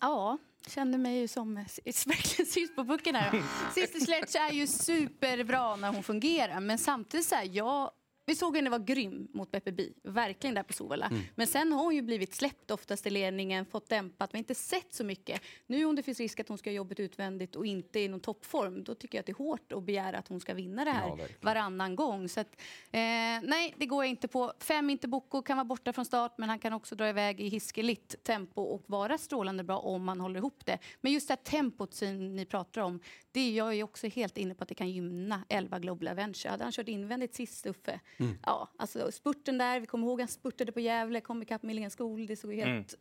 Ja, 0.00 0.38
kände 0.66 0.98
mig 0.98 1.18
ju 1.18 1.28
som 1.28 1.54
verkligen 1.54 2.46
sist 2.50 2.76
på 2.76 2.84
pucken 2.84 3.14
här. 3.14 3.42
Sister 3.74 4.00
Sledge 4.00 4.38
är 4.38 4.52
ju 4.52 4.66
superbra 4.66 5.76
när 5.76 5.92
hon 5.92 6.02
fungerar, 6.02 6.60
men 6.60 6.78
samtidigt 6.78 7.26
så 7.26 7.34
här, 7.34 7.48
jag 7.52 7.90
vi 8.28 8.34
såg 8.34 8.56
henne 8.56 8.70
vara 8.70 8.82
grym 8.82 9.28
mot 9.32 9.50
Beppe 9.50 9.72
Bi, 9.72 9.92
verkligen 10.02 10.54
där 10.54 10.62
på 10.62 10.72
Solvalla. 10.72 11.10
Men 11.34 11.46
sen 11.46 11.72
har 11.72 11.84
hon 11.84 11.94
ju 11.94 12.02
blivit 12.02 12.34
släppt 12.34 12.70
oftast 12.70 13.06
i 13.06 13.10
ledningen, 13.10 13.66
fått 13.66 13.88
dämpat, 13.88 14.32
har 14.32 14.38
inte 14.38 14.54
sett 14.54 14.94
så 14.94 15.04
mycket. 15.04 15.40
Nu 15.66 15.84
om 15.84 15.96
det 15.96 16.02
finns 16.02 16.20
risk 16.20 16.40
att 16.40 16.48
hon 16.48 16.58
ska 16.58 16.70
ha 16.70 16.74
jobbet 16.74 17.00
utvändigt 17.00 17.56
och 17.56 17.66
inte 17.66 18.00
i 18.00 18.08
någon 18.08 18.20
toppform, 18.20 18.84
då 18.84 18.94
tycker 18.94 19.18
jag 19.18 19.20
att 19.20 19.26
det 19.26 19.32
är 19.32 19.34
hårt 19.34 19.72
att 19.72 19.82
begära 19.82 20.18
att 20.18 20.28
hon 20.28 20.40
ska 20.40 20.54
vinna 20.54 20.84
det 20.84 20.90
här 20.90 21.08
Ja, 21.08 21.26
varannan 21.40 21.96
gång. 21.96 22.28
Så 22.28 22.40
att, 22.40 22.60
eh, 22.90 23.00
nej, 23.42 23.74
det 23.76 23.86
går 23.86 24.04
jag 24.04 24.10
inte 24.10 24.28
på. 24.28 24.52
Fem 24.60 24.90
inte 24.90 25.08
Bocco 25.08 25.42
kan 25.42 25.56
vara 25.56 25.64
borta 25.64 25.92
från 25.92 26.04
start, 26.04 26.34
men 26.38 26.48
han 26.48 26.58
kan 26.58 26.72
också 26.72 26.94
dra 26.94 27.08
iväg 27.08 27.40
i 27.40 27.48
hiskeligt 27.48 28.24
tempo 28.24 28.62
och 28.62 28.82
vara 28.86 29.18
strålande 29.18 29.64
bra 29.64 29.78
om 29.78 30.04
man 30.04 30.20
håller 30.20 30.38
ihop 30.40 30.66
det. 30.66 30.78
Men 31.00 31.12
just 31.12 31.28
det 31.28 31.32
här 31.32 31.42
tempot 31.60 31.94
som 31.94 32.36
ni 32.36 32.44
pratar 32.44 32.80
om, 32.80 33.00
det 33.32 33.40
är 33.40 33.52
jag 33.52 33.74
är 33.74 33.82
också 33.82 34.06
helt 34.06 34.38
inne 34.38 34.54
på 34.54 34.62
att 34.62 34.68
det 34.68 34.74
kan 34.74 34.90
gynna 34.90 35.44
11 35.48 35.78
Global 35.78 36.08
Adventure. 36.08 36.50
Hade 36.50 36.64
han 36.64 36.72
kört 36.72 36.88
invändigt 36.88 37.34
sist 37.34 37.66
Uffe, 37.66 38.00
ja, 38.46 38.68
alltså 38.76 39.12
spurten 39.12 39.58
där, 39.58 39.80
vi 39.80 39.86
kommer 39.86 40.06
ihåg 40.06 40.20
han 40.20 40.28
spurtade 40.28 40.72
på 40.72 40.80
Gävle, 40.80 41.20
kom 41.20 41.42
ikapp 41.42 41.62
Milligan 41.62 41.90
Skol, 41.90 42.26
det 42.26 42.36
såg 42.36 42.52
helt, 42.54 42.94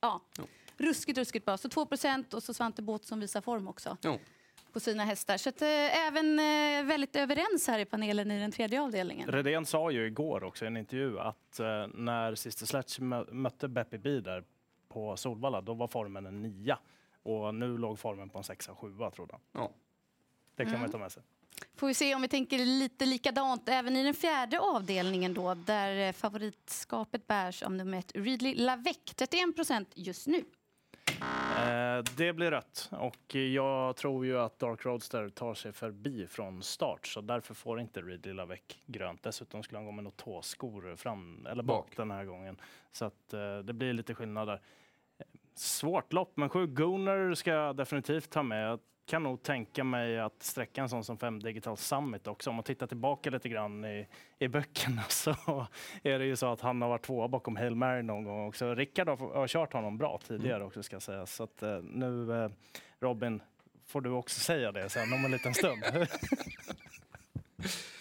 ja, 0.00 0.20
ruskigt, 0.76 1.18
ruskigt 1.18 1.44
bra. 1.44 1.56
Så 1.58 1.68
2% 1.68 2.34
och 2.34 2.42
så 2.42 2.54
Svante 2.54 2.82
Båth 2.82 3.04
som 3.06 3.20
visar 3.20 3.40
form 3.40 3.68
också 3.68 3.96
Jo. 4.02 4.18
på 4.72 4.80
sina 4.80 5.04
hästar. 5.04 5.36
Så 5.36 5.48
att, 5.48 5.62
eh, 5.62 6.06
även 6.06 6.38
eh, 6.38 6.84
väldigt 6.86 7.16
överens 7.16 7.66
här 7.68 7.78
i 7.78 7.84
panelen 7.84 8.30
i 8.30 8.38
den 8.40 8.52
tredje 8.52 8.82
avdelningen. 8.82 9.28
Redén 9.32 9.66
sa 9.66 9.90
ju 9.90 10.06
igår 10.06 10.44
också 10.44 10.64
i 10.64 10.68
en 10.68 10.76
intervju 10.76 11.18
att 11.18 11.60
eh, 11.60 11.86
när 11.94 12.34
Sister 12.34 12.66
Sledge 12.66 13.00
mö- 13.00 13.32
mötte 13.32 13.68
Beppe 13.68 13.98
Bi 13.98 14.20
där 14.20 14.44
på 14.88 15.16
Solvalla, 15.16 15.60
då 15.60 15.74
var 15.74 15.88
formen 15.88 16.26
en 16.26 16.42
nia. 16.42 16.78
Och 17.22 17.54
nu 17.54 17.78
låg 17.78 17.98
formen 17.98 18.28
på 18.30 18.38
en 18.38 18.44
sexa, 18.44 18.74
sjua 18.74 19.10
trodde 19.10 19.32
han. 19.32 19.40
Ja. 19.62 19.70
Det 20.54 20.64
kan 20.64 20.68
Mm. 20.68 20.80
man 20.80 20.90
ta 20.90 20.98
med 20.98 21.12
sig. 21.12 21.22
Får 21.76 21.86
vi 21.86 21.94
se 21.94 22.14
om 22.14 22.22
vi 22.22 22.28
tänker 22.28 22.58
lite 22.58 23.06
likadant 23.06 23.68
även 23.68 23.96
i 23.96 24.04
den 24.04 24.14
fjärde 24.14 24.60
avdelningen 24.60 25.34
då, 25.34 25.54
där 25.54 26.08
eh, 26.08 26.12
favoritskapet 26.12 27.26
bärs 27.26 27.62
av 27.62 27.72
nummer 27.72 27.98
ett 27.98 28.12
Ridley 28.14 28.54
Lavec, 28.54 28.98
31 29.16 29.56
procent 29.56 29.88
just 29.94 30.26
nu. 30.26 30.44
Eh, 31.20 32.04
det 32.16 32.32
blir 32.32 32.50
rött 32.50 32.88
och 32.92 33.34
jag 33.34 33.96
tror 33.96 34.26
ju 34.26 34.38
att 34.38 34.58
Dark 34.58 34.84
Roadster 34.84 35.28
tar 35.28 35.54
sig 35.54 35.72
förbi 35.72 36.26
från 36.26 36.62
start 36.62 37.06
så 37.06 37.20
därför 37.20 37.54
får 37.54 37.80
inte 37.80 38.00
Ridley 38.00 38.34
Lavec 38.34 38.60
grönt. 38.86 39.22
Dessutom 39.22 39.62
skulle 39.62 39.78
han 39.78 39.86
gå 39.86 39.92
med 39.92 40.04
några 40.04 40.16
tåskor 40.16 40.96
fram 40.96 41.46
eller 41.46 41.62
bak, 41.62 41.86
Bak. 41.86 41.96
den 41.96 42.10
här 42.10 42.24
gången. 42.24 42.56
Så 42.92 43.04
att 43.04 43.32
eh, 43.32 43.58
det 43.58 43.72
blir 43.72 43.92
lite 43.92 44.14
skillnad 44.14 44.48
där. 44.48 44.60
Svårt 45.54 46.12
lopp, 46.12 46.32
men 46.36 46.48
sju 46.48 46.66
Gooner 46.66 47.34
ska 47.34 47.50
jag 47.50 47.76
definitivt 47.76 48.30
ta 48.30 48.42
med. 48.42 48.70
Jag 48.70 48.80
kan 49.06 49.22
nog 49.22 49.42
tänka 49.42 49.84
mig 49.84 50.20
att 50.20 50.42
sträcka 50.42 50.82
en 50.82 50.88
sån 50.88 51.04
som 51.04 51.18
fem 51.18 51.40
Digital 51.40 51.76
Summit 51.76 52.26
också. 52.26 52.50
Om 52.50 52.56
man 52.56 52.64
tittar 52.64 52.86
tillbaka 52.86 53.30
lite 53.30 53.48
grann 53.48 53.84
i, 53.84 54.06
i 54.38 54.48
böckerna 54.48 55.02
så 55.08 55.34
är 56.02 56.18
det 56.18 56.24
ju 56.24 56.36
så 56.36 56.52
att 56.52 56.60
han 56.60 56.82
har 56.82 56.88
varit 56.88 57.02
tvåa 57.02 57.28
bakom 57.28 57.56
Hail 57.56 57.74
Mary 57.74 58.02
någon 58.02 58.24
gång 58.24 58.48
också. 58.48 58.74
Rickard 58.74 59.08
har, 59.08 59.16
har 59.16 59.48
kört 59.48 59.72
honom 59.72 59.98
bra 59.98 60.20
tidigare 60.26 60.64
också 60.64 60.82
ska 60.82 61.00
sägas. 61.00 61.34
Så 61.34 61.42
att, 61.42 61.62
eh, 61.62 61.78
nu 61.82 62.44
eh, 62.44 62.50
Robin, 63.00 63.42
får 63.86 64.00
du 64.00 64.10
också 64.10 64.40
säga 64.40 64.72
det 64.72 64.88
sen 64.88 65.12
om 65.12 65.24
en 65.24 65.30
liten 65.30 65.54
stund. 65.54 65.82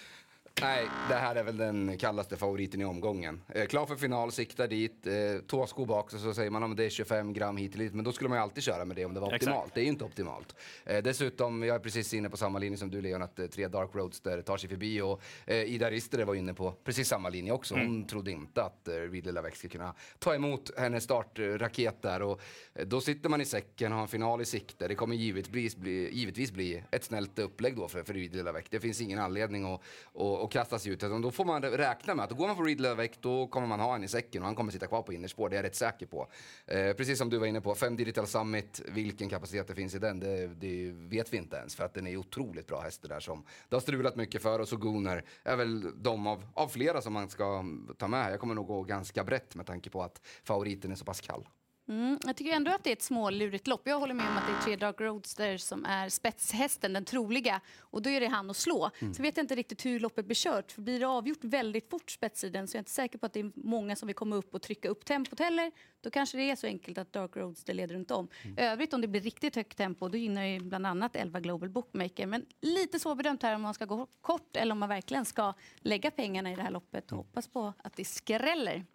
Nej, 0.62 0.90
det 1.10 1.16
här 1.16 1.36
är 1.36 1.44
väl 1.44 1.58
den 1.58 1.98
kallaste 1.98 2.38
favoriten 2.38 2.82
i 2.82 2.86
omgången. 2.86 3.42
Eh, 3.48 3.66
klar 3.66 3.86
för 3.86 3.96
final, 3.96 4.32
siktar 4.32 4.68
dit, 4.68 5.08
eh, 5.08 5.14
tåsko 5.48 5.86
bak 5.86 6.12
så, 6.12 6.20
så 6.20 6.34
säger 6.34 6.50
man 6.50 6.64
att 6.64 6.78
det 6.78 6.86
är 6.86 6.90
25 6.90 7.34
gram 7.34 7.58
hit 7.58 7.72
och 7.74 7.80
dit. 7.80 7.94
Men 7.94 8.06
då 8.06 8.12
skulle 8.12 8.30
man 8.30 8.38
ju 8.38 8.42
alltid 8.42 8.64
köra 8.64 8.86
med 8.86 8.96
det 8.96 9.06
om 9.06 9.14
det 9.14 9.20
var 9.20 9.28
Exakt. 9.28 9.44
optimalt. 9.44 9.74
Det 9.74 9.80
är 9.82 9.84
ju 9.84 9.90
inte 9.90 10.04
optimalt. 10.04 10.56
Eh, 10.86 11.04
dessutom, 11.04 11.64
jag 11.64 11.76
är 11.76 11.80
precis 11.80 12.14
inne 12.14 12.30
på 12.30 12.38
samma 12.38 12.60
linje 12.60 12.78
som 12.78 12.92
du 12.92 13.02
Leon, 13.02 13.22
att 13.22 13.40
eh, 13.40 13.48
tre 13.48 13.68
Dark 13.68 13.90
Roadster 13.94 14.42
tar 14.42 14.58
sig 14.58 14.70
förbi. 14.70 15.02
Och 15.02 15.22
eh, 15.46 15.64
Ida 15.64 15.92
Rister 15.92 16.26
var 16.26 16.36
inne 16.36 16.54
på 16.54 16.72
precis 16.84 17.08
samma 17.08 17.30
linje 17.30 17.52
också. 17.52 17.76
Hon 17.76 18.08
trodde 18.08 18.32
inte 18.32 18.64
att 18.64 18.88
eh, 18.88 18.94
Ridley 18.94 19.34
Lavec 19.34 19.56
skulle 19.56 19.72
kunna 19.72 19.94
ta 20.20 20.36
emot 20.36 20.72
hennes 20.78 21.04
startraket 21.04 22.02
där. 22.02 22.22
Och, 22.22 22.42
eh, 22.74 22.86
då 22.88 23.02
sitter 23.02 23.30
man 23.30 23.42
i 23.42 23.46
säcken 23.46 23.92
och 23.92 23.98
har 23.98 24.04
en 24.04 24.08
final 24.08 24.42
i 24.42 24.46
sikte. 24.46 24.88
Det 24.88 24.96
kommer 24.96 25.16
givetvis 25.16 25.76
bli, 25.78 26.14
givetvis 26.14 26.52
bli 26.52 26.84
ett 26.92 27.04
snällt 27.04 27.40
upplägg 27.40 27.76
då 27.76 27.88
för, 27.88 28.04
för 28.04 28.14
Ridley 28.14 28.44
Lavec. 28.44 28.66
Det 28.70 28.80
finns 28.80 29.02
ingen 29.02 29.20
anledning 29.20 29.74
att, 29.74 29.82
att, 30.16 30.47
och 30.48 30.52
kastas 30.54 30.88
ut. 30.88 31.04
Utan 31.04 31.22
då 31.22 31.32
får 31.32 31.46
man 31.46 31.62
räkna 31.62 32.16
med 32.16 32.26
att 32.26 32.32
går 32.32 32.48
man 32.48 32.56
på 32.56 32.64
Reed 32.64 32.82
Lavec, 32.82 33.12
då 33.22 33.48
kommer 33.48 33.68
man 33.68 33.80
ha 33.80 33.96
en 33.96 34.04
i 34.04 34.08
säcken 34.08 34.42
och 34.42 34.46
han 34.46 34.56
kommer 34.56 34.72
sitta 34.72 34.88
kvar 34.88 35.02
på 35.02 35.14
innerspår. 35.14 35.50
Det 35.50 35.56
är 35.56 35.58
jag 35.58 35.66
rätt 35.66 35.76
säker 35.76 36.06
på. 36.06 36.28
Eh, 36.66 36.94
precis 36.94 37.18
som 37.18 37.30
du 37.30 37.38
var 37.38 37.48
inne 37.48 37.62
på, 37.62 37.76
5 37.76 37.96
Digital 37.96 38.28
Summit, 38.28 38.82
vilken 38.88 39.30
kapacitet 39.30 39.68
det 39.68 39.76
finns 39.76 39.96
i 39.96 40.00
den, 40.00 40.20
det, 40.20 40.48
det 40.48 40.92
vet 40.92 41.34
vi 41.34 41.38
inte 41.38 41.58
ens. 41.58 41.76
För 41.76 41.86
att 41.86 41.94
den 41.94 42.08
är 42.08 42.18
otroligt 42.18 42.68
bra 42.68 42.82
häst 42.82 43.02
det 43.02 43.08
där 43.08 43.20
som 43.20 43.44
det 43.70 43.76
har 43.76 43.82
strulat 43.82 44.16
mycket 44.16 44.42
för. 44.42 44.60
Och 44.60 44.68
så 44.68 44.78
Gunnar 44.78 45.24
är 45.44 45.56
väl 45.56 46.04
de 46.04 46.28
av, 46.28 46.46
av 46.54 46.68
flera 46.68 47.02
som 47.02 47.14
man 47.14 47.30
ska 47.30 47.66
ta 47.98 48.08
med. 48.08 48.24
här. 48.24 48.32
Jag 48.32 48.40
kommer 48.40 48.56
nog 48.56 48.68
gå 48.68 48.84
ganska 48.84 49.24
brett 49.24 49.56
med 49.56 49.66
tanke 49.66 49.90
på 49.90 50.04
att 50.04 50.22
favoriten 50.44 50.92
är 50.92 50.96
så 50.96 51.06
pass 51.06 51.22
kall. 51.22 51.48
Mm, 51.90 52.20
jag 52.26 52.36
tycker 52.36 52.52
ändå 52.52 52.72
att 52.72 52.84
det 52.84 52.90
är 52.90 52.94
ett 52.94 53.02
smålurigt 53.02 53.68
lopp. 53.68 53.82
Jag 53.84 54.00
håller 54.00 54.14
med 54.14 54.30
om 54.30 54.38
att 54.38 54.48
det 54.48 54.54
är 54.54 54.62
tre 54.62 54.76
Dark 54.76 55.02
Roadster 55.02 55.58
som 55.58 55.86
är 55.86 56.10
spetshästen, 56.10 56.94
den 56.94 57.06
troliga. 57.06 57.62
Och 57.80 58.02
då 58.02 58.10
är 58.10 58.20
det 58.20 58.28
han 58.28 58.50
att 58.50 58.58
slå. 58.58 58.90
Mm. 59.00 59.14
Så 59.14 59.22
vet 59.22 59.38
jag 59.38 59.44
inte 59.44 59.56
riktigt 59.56 59.86
hur 59.86 60.00
loppet 60.00 60.26
blir 60.26 60.36
kört. 60.36 60.72
För 60.72 60.82
blir 60.82 61.00
det 61.00 61.08
avgjort 61.08 61.44
väldigt 61.44 61.90
fort 61.90 62.12
spetssiden 62.12 62.68
så 62.68 62.76
är 62.76 62.78
jag 62.78 62.82
inte 62.82 62.92
säker 62.92 63.18
på 63.18 63.26
att 63.26 63.34
det 63.34 63.40
är 63.40 63.52
många 63.56 63.96
som 63.96 64.08
vill 64.08 64.16
komma 64.16 64.36
upp 64.36 64.56
och 64.56 64.62
trycka 64.62 64.90
upp 64.90 65.06
tempot 65.06 65.40
heller. 65.40 65.72
Då 66.02 66.10
kanske 66.10 66.38
det 66.38 66.52
är 66.52 66.56
så 66.56 66.68
enkelt 66.68 66.98
att 66.98 67.14
Dark 67.14 67.36
Roadster 67.36 67.74
leder 67.74 67.96
runt 67.96 68.12
om. 68.12 68.28
Mm. 68.44 68.58
Övrigt 68.58 68.94
om 68.94 69.02
det 69.02 69.08
blir 69.08 69.22
riktigt 69.22 69.56
högt 69.56 69.78
tempo 69.78 70.10
då 70.10 70.18
gynnar 70.18 70.44
ju 70.44 70.60
bland 70.60 70.88
annat 70.88 71.16
11 71.16 71.40
Global 71.40 71.70
Bookmaker. 71.70 72.26
Men 72.26 72.46
lite 72.62 73.00
svårbedömt 73.00 73.44
här 73.44 73.56
om 73.56 73.62
man 73.62 73.74
ska 73.74 73.86
gå 73.86 74.08
kort 74.22 74.56
eller 74.56 74.72
om 74.72 74.80
man 74.80 74.90
verkligen 74.90 75.26
ska 75.26 75.54
lägga 75.78 76.12
pengarna 76.12 76.52
i 76.52 76.56
det 76.56 76.62
här 76.62 76.72
loppet 76.72 77.06
och 77.06 77.12
mm. 77.12 77.18
hoppas 77.18 77.48
på 77.48 77.74
att 77.78 77.94
det 77.96 78.06
skräller. 78.06 78.86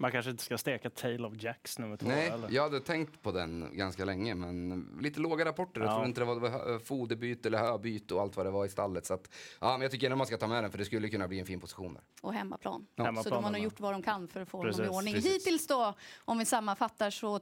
Man 0.00 0.12
kanske 0.12 0.30
inte 0.30 0.42
ska 0.42 0.58
steka 0.58 0.90
Tale 0.90 1.26
of 1.26 1.42
Jacks 1.42 1.78
nummer 1.78 1.96
två? 1.96 2.08
Nej, 2.08 2.28
eller? 2.28 2.50
jag 2.50 2.62
hade 2.62 2.80
tänkt 2.80 3.22
på 3.22 3.32
den 3.32 3.70
ganska 3.72 4.04
länge, 4.04 4.34
men 4.34 4.98
lite 5.00 5.20
låga 5.20 5.44
rapporter. 5.44 5.80
Ja. 5.80 5.86
Jag 5.86 5.94
tror 5.94 6.06
inte 6.06 6.20
det 6.20 6.24
var 6.24 6.78
foderbyte 6.78 7.48
eller 7.48 7.58
höbyte 7.58 8.14
och 8.14 8.20
allt 8.20 8.36
vad 8.36 8.46
det 8.46 8.50
var 8.50 8.66
i 8.66 8.68
stallet. 8.68 9.06
Så 9.06 9.14
att, 9.14 9.30
ja, 9.60 9.72
men 9.72 9.80
jag 9.80 9.90
tycker 9.90 10.06
ändå 10.06 10.16
man 10.16 10.26
ska 10.26 10.36
ta 10.36 10.46
med 10.46 10.64
den, 10.64 10.70
för 10.70 10.78
det 10.78 10.84
skulle 10.84 11.08
kunna 11.08 11.28
bli 11.28 11.40
en 11.40 11.46
fin 11.46 11.60
position 11.60 11.94
där. 11.94 12.02
Och 12.20 12.34
hemmaplan. 12.34 12.86
Ja. 12.94 13.04
hemmaplan 13.04 13.24
så 13.24 13.30
de 13.30 13.44
har 13.44 13.50
nog 13.50 13.60
gjort 13.60 13.80
vad 13.80 13.92
de 13.92 14.02
kan 14.02 14.28
för 14.28 14.40
att 14.40 14.48
få 14.48 14.62
Precis. 14.62 14.78
honom 14.78 14.94
i 14.94 14.98
ordning. 14.98 15.14
Precis. 15.14 15.34
Hittills 15.34 15.66
då, 15.66 15.94
om 16.24 16.38
vi 16.38 16.44
sammanfattar, 16.44 17.10
så 17.10 17.40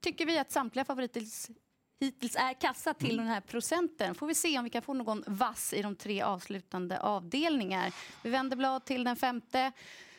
tycker 0.00 0.26
vi 0.26 0.38
att 0.38 0.50
samtliga 0.50 0.84
favoriter 0.84 1.22
hittills 2.00 2.36
är 2.36 2.60
kassa 2.60 2.94
till 2.94 3.10
mm. 3.10 3.24
den 3.24 3.34
här 3.34 3.40
procenten. 3.40 4.14
Får 4.14 4.26
vi 4.26 4.34
se 4.34 4.58
om 4.58 4.64
vi 4.64 4.70
kan 4.70 4.82
få 4.82 4.94
någon 4.94 5.24
vass 5.26 5.72
i 5.72 5.82
de 5.82 5.96
tre 5.96 6.22
avslutande 6.22 7.00
avdelningar. 7.00 7.94
Vi 8.22 8.30
vänder 8.30 8.56
blad 8.56 8.84
till 8.84 9.04
den 9.04 9.16
femte. 9.16 9.72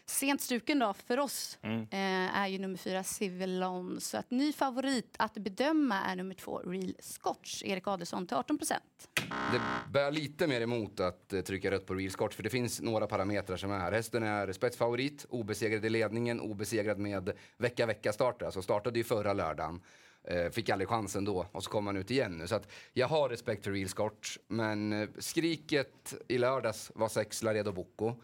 Sent 0.10 0.42
struken 0.42 0.80
då 0.80 0.94
för 0.94 1.20
oss 1.20 1.58
mm. 1.62 1.82
eh, 1.82 2.38
är 2.38 2.48
ju 2.48 2.60
nummer 2.60 2.78
fyra 2.78 3.04
Civilon. 3.04 4.02
Så 4.02 4.18
att 4.18 4.32
ny 4.32 4.54
favorit 4.54 5.16
att 5.18 5.34
bedöma 5.34 6.02
är 6.02 6.16
nummer 6.16 6.36
två 6.36 6.58
Real 6.58 6.94
Scotch. 7.00 7.64
Erik 7.64 7.88
Adelsson 7.88 8.28
till 8.28 8.38
18 8.38 8.58
procent. 8.58 9.10
Det 9.52 9.62
bär 9.92 10.12
lite 10.12 10.48
mer 10.48 10.62
emot 10.62 11.00
att 11.00 11.34
eh, 11.34 11.42
trycka 11.42 11.72
rött 11.72 11.86
på 11.86 11.94
Real 11.94 12.12
Scotch 12.12 12.36
för 12.36 12.44
det 12.44 12.50
finns 12.50 12.82
några 12.82 13.08
parametrar 13.08 13.58
som 13.58 13.72
är 13.72 13.80
här. 13.80 13.92
Hästen 13.92 14.24
är 14.24 14.52
spetsfavorit, 14.52 15.26
obesegrad 15.30 15.86
i 15.86 15.90
ledningen, 15.90 16.40
obesegrad 16.40 17.00
med 17.00 17.32
vecka-vecka-starter. 17.58 18.46
Alltså 18.46 18.62
startade 18.62 19.00
ju 19.00 19.04
förra 19.04 19.34
lördagen. 19.34 19.82
Eh, 20.24 20.50
fick 20.52 20.70
aldrig 20.70 20.90
chansen 20.90 21.26
då 21.26 21.46
och 21.52 21.64
så 21.64 21.70
kom 21.70 21.88
han 21.88 21.98
ut 21.98 22.12
igen 22.12 22.38
nu. 22.38 22.48
Så 22.48 22.56
att 22.56 22.72
jag 22.94 23.08
har 23.08 23.30
respekt 23.30 23.64
för 23.64 23.72
Real 23.72 23.90
Scotch. 23.90 24.38
Men 24.48 24.94
eh, 24.94 25.10
skriket 25.20 26.14
i 26.28 26.38
lördags 26.38 26.92
var 26.96 27.10
sex 27.10 27.44
Laredo 27.44 27.72
Bocco. 27.72 28.16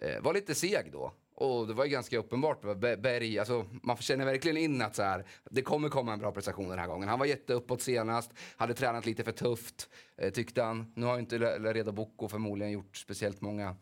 Eh, 0.00 0.20
var 0.20 0.34
lite 0.34 0.54
seg 0.54 0.92
då. 0.92 1.12
Och 1.40 1.66
det 1.66 1.74
var 1.74 1.84
ju 1.84 1.90
ganska 1.90 2.18
uppenbart. 2.18 2.62
Berg, 2.80 3.38
alltså, 3.38 3.66
man 3.70 3.96
känner 3.96 4.24
verkligen 4.24 4.56
in 4.56 4.82
att 4.82 4.96
så 4.96 5.02
här, 5.02 5.24
det 5.50 5.62
kommer 5.62 5.88
komma 5.88 6.12
en 6.12 6.18
bra 6.18 6.32
prestation 6.32 6.68
den 6.68 6.78
här 6.78 6.86
gången. 6.86 7.08
Han 7.08 7.18
var 7.18 7.26
jätteuppåt 7.26 7.82
senast, 7.82 8.30
hade 8.56 8.74
tränat 8.74 9.06
lite 9.06 9.24
för 9.24 9.32
tufft, 9.32 9.88
eh, 10.16 10.30
tyckte 10.30 10.62
han. 10.62 10.92
Nu 10.96 11.06
har 11.06 11.18
inte 11.18 11.38
Reda 11.38 11.92
Bocco 11.92 12.28
förmodligen 12.28 12.72
gjort 12.72 12.96
speciellt 12.96 13.40
många 13.40 13.76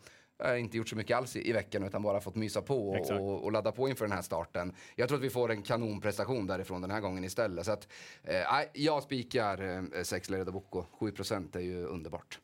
äh, 0.44 0.60
inte 0.60 0.76
gjort 0.76 0.88
så 0.88 0.96
mycket 0.96 1.16
alls 1.16 1.36
i, 1.36 1.50
i 1.50 1.52
veckan 1.52 1.84
utan 1.84 2.02
bara 2.02 2.20
fått 2.20 2.34
mysa 2.34 2.62
på 2.62 2.88
och, 2.88 3.10
och, 3.10 3.44
och, 3.44 3.52
ladda 3.52 3.72
på 3.72 3.88
inför 3.88 4.04
den 4.04 4.12
här 4.12 4.22
starten. 4.22 4.74
Jag 4.96 5.08
tror 5.08 5.18
att 5.18 5.24
vi 5.24 5.30
får 5.30 5.50
en 5.50 5.62
kanonprestation 5.62 6.46
därifrån 6.46 6.80
den 6.80 6.90
här 6.90 7.00
gången 7.00 7.24
istället. 7.24 7.66
Så 7.66 7.72
att, 7.72 7.88
eh, 8.22 8.42
jag 8.72 9.02
spikar 9.02 9.62
eh, 9.94 10.02
6 10.02 10.30
Reda 10.30 10.52
Bocco. 10.52 10.84
7 10.92 11.12
är 11.52 11.60
ju 11.60 11.84
underbart. 11.84 12.38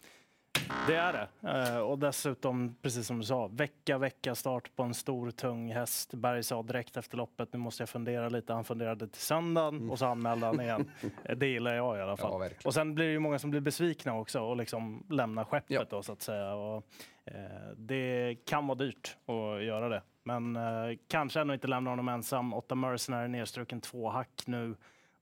Det 0.87 0.96
är 0.96 1.12
det. 1.12 1.50
Eh, 1.50 1.78
och 1.78 1.99
dessutom, 1.99 2.76
precis 2.82 3.06
som 3.06 3.18
du 3.18 3.25
sa, 3.25 3.46
vecka, 3.46 3.99
vecka 3.99 4.34
start 4.34 4.76
på 4.76 4.82
en 4.82 4.94
stor 4.94 5.30
tung 5.30 5.73
häst. 5.73 6.14
Berg 6.14 6.42
sa 6.42 6.62
direkt 6.62 6.96
efter 6.96 7.16
loppet, 7.16 7.52
nu 7.52 7.58
måste 7.58 7.82
jag 7.82 7.88
fundera 7.88 8.28
lite. 8.28 8.52
Han 8.52 8.64
funderade 8.64 9.08
till 9.08 9.20
söndagen 9.20 9.90
och 9.90 9.99
så 9.99 10.06
anmälde 10.06 10.46
han 10.46 10.61
igen. 10.61 10.90
det 11.37 11.46
gillar 11.46 11.75
jag 11.75 11.99
i 11.99 12.00
alla 12.00 12.16
fall. 12.16 12.42
Ja, 12.42 12.56
och 12.64 12.75
sen 12.75 12.94
blir 12.94 13.06
det 13.06 13.12
ju 13.12 13.18
många 13.18 13.38
som 13.38 13.50
blir 13.50 13.61
besvikna 13.61 14.18
också 14.18 14.40
och 14.40 14.56
liksom 14.56 15.06
lämnar 15.11 15.44
skeppet 15.44 15.70
ja. 15.70 15.84
då 15.90 16.02
så 16.02 16.12
att 16.12 16.23
säga. 16.23 16.54
Och, 16.54 16.87
eh, 17.25 17.34
det 17.76 18.37
kan 18.44 18.66
vara 18.66 18.78
dyrt 18.78 19.16
att 19.26 19.64
göra 19.64 19.88
det. 19.88 20.02
Men 20.23 20.56
eh, 20.56 20.99
kanske 21.08 21.40
ändå 21.40 21.54
inte 21.54 21.66
lämna 21.66 21.90
honom 21.90 22.08
ensam. 22.08 22.54
Åtta 22.54 22.75
Mercenary 22.75 23.28
nedstruken 23.28 23.80
två 23.80 24.08
hack 24.08 24.42
nu. 24.46 24.75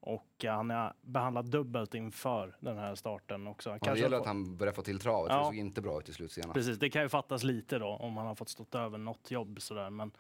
Och 0.05 0.45
han 0.45 0.71
är 0.71 0.93
behandlad 1.01 1.51
dubbelt 1.51 1.95
inför 1.95 2.57
den 2.61 2.79
här 2.79 2.95
starten 2.95 3.47
också. 3.47 3.79
Ja, 3.83 3.95
det 3.95 4.01
gäller 4.01 4.17
att 4.17 4.27
han 4.27 4.57
börjar 4.57 4.73
få 4.73 4.83
till 4.83 5.01
travet, 5.01 5.33
ja. 5.33 5.39
det 5.39 5.45
såg 5.45 5.57
inte 5.57 5.83
bra 5.83 6.01
ut 6.01 6.09
i 6.09 6.13
slutscenen. 6.13 6.53
Precis, 6.53 6.79
det 6.79 6.91
kan 6.91 7.03
ju 7.03 7.09
fattas 7.09 7.43
lite 7.43 7.79
då 7.79 7.87
om 7.87 8.17
han 8.17 8.27
har 8.27 8.35
fått 8.35 8.49
stått 8.49 8.75
över 8.75 8.99
något 8.99 9.31
jobb 9.31 9.63
sådär. 9.63 9.91
Men 9.91 10.11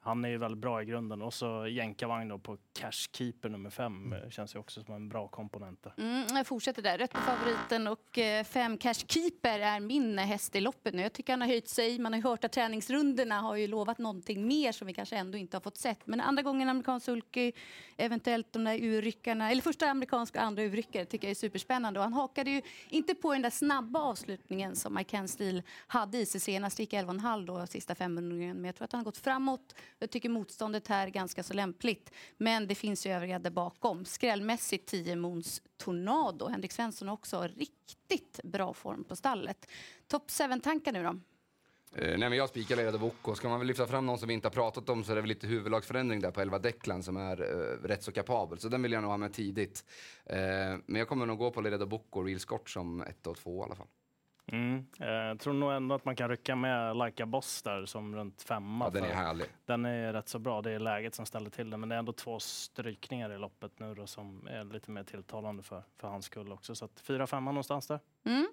han 0.00 0.24
är 0.24 0.28
ju 0.28 0.38
väldigt 0.38 0.58
bra 0.58 0.82
i 0.82 0.84
grunden. 0.84 1.22
Och 1.22 1.34
så 1.34 1.66
jänkarvagn 1.66 2.28
då 2.28 2.38
på 2.38 2.58
Cashkeeper 2.72 3.48
nummer 3.48 3.70
fem. 3.70 4.12
Mm. 4.12 4.30
Känns 4.30 4.54
ju 4.54 4.58
också 4.58 4.84
som 4.84 4.94
en 4.94 5.08
bra 5.08 5.28
komponent. 5.28 5.86
Mm, 5.98 6.26
jag 6.30 6.46
fortsätter 6.46 6.82
där. 6.82 6.98
Rätt 6.98 7.12
på 7.12 7.20
favoriten 7.20 7.86
och 7.86 8.18
eh, 8.18 8.44
fem 8.44 8.78
Cashkeeper 8.78 9.60
är 9.60 9.80
min 9.80 10.18
häst 10.18 10.56
i 10.56 10.60
loppet 10.60 10.94
nu. 10.94 11.02
Jag 11.02 11.12
tycker 11.12 11.32
han 11.32 11.40
har 11.40 11.48
höjt 11.48 11.68
sig. 11.68 11.98
Man 11.98 12.12
har 12.12 12.20
hört 12.20 12.44
att 12.44 12.52
träningsrundorna 12.52 13.40
har 13.40 13.56
ju 13.56 13.66
lovat 13.66 13.98
någonting 13.98 14.46
mer 14.46 14.72
som 14.72 14.86
vi 14.86 14.94
kanske 14.94 15.16
ändå 15.16 15.38
inte 15.38 15.56
har 15.56 15.62
fått 15.62 15.76
sett. 15.76 16.06
Men 16.06 16.20
andra 16.20 16.42
gången 16.42 16.68
amerikansk 16.68 17.06
sulky, 17.06 17.52
eventuellt 17.96 18.52
de 18.52 18.64
där 18.64 18.78
urryckarna, 18.82 19.50
eller 19.50 19.62
första 19.62 19.86
amerikanska 19.86 20.40
och 20.40 20.46
andra 20.46 20.62
urryckare 20.62 21.04
tycker 21.04 21.26
jag 21.26 21.30
är 21.30 21.34
superspännande. 21.34 22.00
Och 22.00 22.04
han 22.04 22.12
hakade 22.12 22.50
ju 22.50 22.62
inte 22.88 23.14
på 23.14 23.32
den 23.32 23.42
där 23.42 23.50
snabba 23.50 24.00
avslutningen 24.00 24.76
som 24.76 24.94
Mike 24.94 25.28
Steel 25.28 25.62
hade 25.86 26.18
i 26.18 26.26
sig 26.26 26.40
senast. 26.40 26.78
Gick 26.78 26.92
11,5 26.92 27.46
då 27.46 27.66
sista 27.66 27.94
500 27.94 28.54
men 28.54 28.64
jag 28.64 28.74
tror 28.74 28.84
att 28.84 28.92
han 28.92 28.98
har 28.98 29.04
gått 29.04 29.18
framåt 29.18 29.74
jag 29.98 30.10
tycker 30.10 30.28
motståndet 30.28 30.88
här 30.88 31.06
är 31.06 31.10
ganska 31.10 31.42
så 31.42 31.54
lämpligt. 31.54 32.10
Men 32.36 32.66
det 32.66 32.74
finns 32.74 33.06
ju 33.06 33.10
övriga 33.10 33.38
där 33.38 33.50
bakom. 33.50 34.04
Skrällmässigt 34.04 34.88
10 34.88 35.16
Mons 35.16 35.62
Tornado. 35.76 36.48
Henrik 36.48 36.72
Svensson 36.72 37.08
också 37.08 37.48
riktigt 37.56 38.40
bra 38.42 38.74
form 38.74 39.04
på 39.04 39.16
stallet. 39.16 39.68
Top 40.06 40.30
7-tankar 40.30 40.92
nu 40.92 41.02
då? 41.02 41.20
Eh, 41.94 42.18
nej, 42.18 42.28
men 42.28 42.32
jag 42.32 42.48
spikar 42.48 42.76
Lerade 42.76 42.98
Bocco. 42.98 43.34
Ska 43.34 43.48
man 43.48 43.58
väl 43.58 43.66
lyfta 43.66 43.86
fram 43.86 44.06
någon 44.06 44.18
som 44.18 44.28
vi 44.28 44.34
inte 44.34 44.48
har 44.48 44.52
pratat 44.52 44.88
om 44.88 45.04
så 45.04 45.12
är 45.12 45.16
det 45.16 45.22
väl 45.22 45.28
lite 45.28 45.46
huvudlagsförändring 45.46 46.20
där 46.20 46.30
på 46.30 46.40
11 46.40 46.58
Declan 46.58 47.02
som 47.02 47.16
är 47.16 47.40
eh, 47.40 47.88
rätt 47.88 48.02
så 48.02 48.12
kapabel. 48.12 48.58
Så 48.58 48.68
den 48.68 48.82
vill 48.82 48.92
jag 48.92 49.02
nog 49.02 49.10
ha 49.10 49.18
med 49.18 49.32
tidigt. 49.32 49.84
Eh, 50.24 50.36
men 50.86 50.98
jag 50.98 51.08
kommer 51.08 51.26
nog 51.26 51.38
gå 51.38 51.50
på 51.50 51.60
Lerade 51.60 51.86
Bocco 51.86 52.20
och 52.20 52.26
Real 52.26 52.40
Scott 52.40 52.68
som 52.68 53.02
ett 53.02 53.26
och 53.26 53.36
två 53.36 53.60
i 53.60 53.64
alla 53.64 53.74
fall. 53.74 53.86
Mm. 54.52 54.86
Eh, 55.00 55.08
jag 55.08 55.40
tror 55.40 55.52
nog 55.52 55.72
ändå 55.72 55.94
att 55.94 56.04
man 56.04 56.16
kan 56.16 56.28
rycka 56.28 56.56
med 56.56 56.96
Like 56.96 57.22
a 57.22 57.26
Boss 57.26 57.62
där 57.62 57.86
som 57.86 58.16
runt 58.16 58.42
femma. 58.42 58.84
Ja, 58.84 58.90
den 58.90 59.04
är 59.04 59.14
härlig. 59.14 59.46
Den 59.66 59.84
är 59.84 60.12
rätt 60.12 60.28
så 60.28 60.38
bra. 60.38 60.62
Det 60.62 60.70
är 60.70 60.78
läget 60.78 61.14
som 61.14 61.26
ställer 61.26 61.50
till 61.50 61.70
det. 61.70 61.76
Men 61.76 61.88
det 61.88 61.94
är 61.94 61.98
ändå 61.98 62.12
två 62.12 62.40
strykningar 62.40 63.30
i 63.30 63.38
loppet 63.38 63.78
nu 63.78 63.94
då 63.94 64.06
som 64.06 64.46
är 64.46 64.64
lite 64.64 64.90
mer 64.90 65.04
tilltalande 65.04 65.62
för, 65.62 65.82
för 65.96 66.08
hans 66.08 66.24
skull 66.24 66.52
också. 66.52 66.74
Så 66.74 66.84
att 66.84 67.00
fyra, 67.00 67.26
femma 67.26 67.50
någonstans 67.50 67.86
där. 67.86 68.00
Mm. 68.24 68.48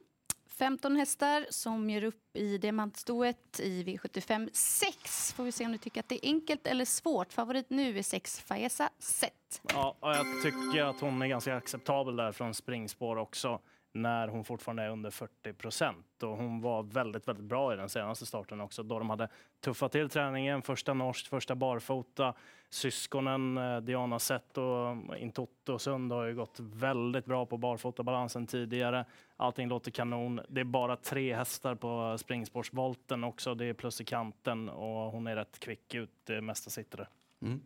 15 0.47 0.95
hästar 0.95 1.45
som 1.49 1.89
gör 1.89 2.03
upp 2.03 2.35
i 2.35 2.57
diamantstoet 2.57 3.59
i 3.59 3.83
V75 3.83 4.49
6. 4.53 5.33
Får 5.33 5.43
vi 5.43 5.51
se 5.51 5.65
om 5.65 5.71
du 5.71 5.77
tycker 5.77 5.99
att 5.99 6.09
det 6.09 6.25
är 6.25 6.29
enkelt 6.29 6.67
eller 6.67 6.85
svårt. 6.85 7.33
Favorit 7.33 7.69
nu 7.69 7.99
är 7.99 8.03
6 8.03 8.39
Faesa 8.39 8.89
Set. 8.99 9.61
Ja, 9.73 9.97
jag 10.01 10.25
tycker 10.43 10.83
att 10.83 10.99
hon 10.99 11.21
är 11.21 11.27
ganska 11.27 11.55
acceptabel 11.55 12.15
där 12.15 12.31
från 12.31 12.53
springspår 12.53 13.15
också 13.15 13.59
när 13.95 14.27
hon 14.27 14.43
fortfarande 14.43 14.83
är 14.83 14.89
under 14.89 15.09
40 15.09 15.53
procent. 15.53 16.23
Och 16.23 16.37
hon 16.37 16.61
var 16.61 16.83
väldigt, 16.83 17.27
väldigt 17.27 17.45
bra 17.45 17.73
i 17.73 17.75
den 17.75 17.89
senaste 17.89 18.25
starten 18.25 18.61
också 18.61 18.83
då 18.83 18.99
de 18.99 19.09
hade 19.09 19.27
tuffat 19.59 19.91
till 19.91 20.09
träningen. 20.09 20.61
Första 20.61 20.93
norskt, 20.93 21.27
första 21.27 21.55
barfota. 21.55 22.33
Syskonen 22.69 23.57
eh, 23.57 23.77
Diana 23.77 24.19
Sett 24.19 24.57
och 24.57 25.17
Intotto 25.17 25.79
Sund 25.79 26.11
har 26.11 26.25
ju 26.25 26.35
gått 26.35 26.59
väldigt 26.59 27.25
bra 27.25 27.45
på 27.45 27.57
barfotabalansen 27.57 28.47
tidigare. 28.47 29.05
Allting 29.37 29.67
låter 29.67 29.91
kanon. 29.91 30.41
Det 30.49 30.61
är 30.61 30.65
bara 30.65 30.95
tre 30.95 31.35
hästar 31.35 31.75
på 31.75 32.17
springspårsvolten 32.17 33.23
också. 33.23 33.55
Det 33.55 33.65
är 33.65 33.73
plus 33.73 34.01
i 34.01 34.05
kanten 34.05 34.69
och 34.69 35.11
hon 35.11 35.27
är 35.27 35.35
rätt 35.35 35.59
kvick 35.59 35.93
ut. 35.93 36.11
Det 36.23 36.41
mesta 36.41 36.69
sitter 36.69 36.97
där. 36.97 37.09
Mm. 37.41 37.61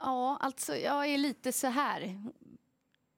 Ja, 0.00 0.38
alltså 0.40 0.76
jag 0.76 1.06
är 1.06 1.18
lite 1.18 1.52
så 1.52 1.66
här. 1.66 2.18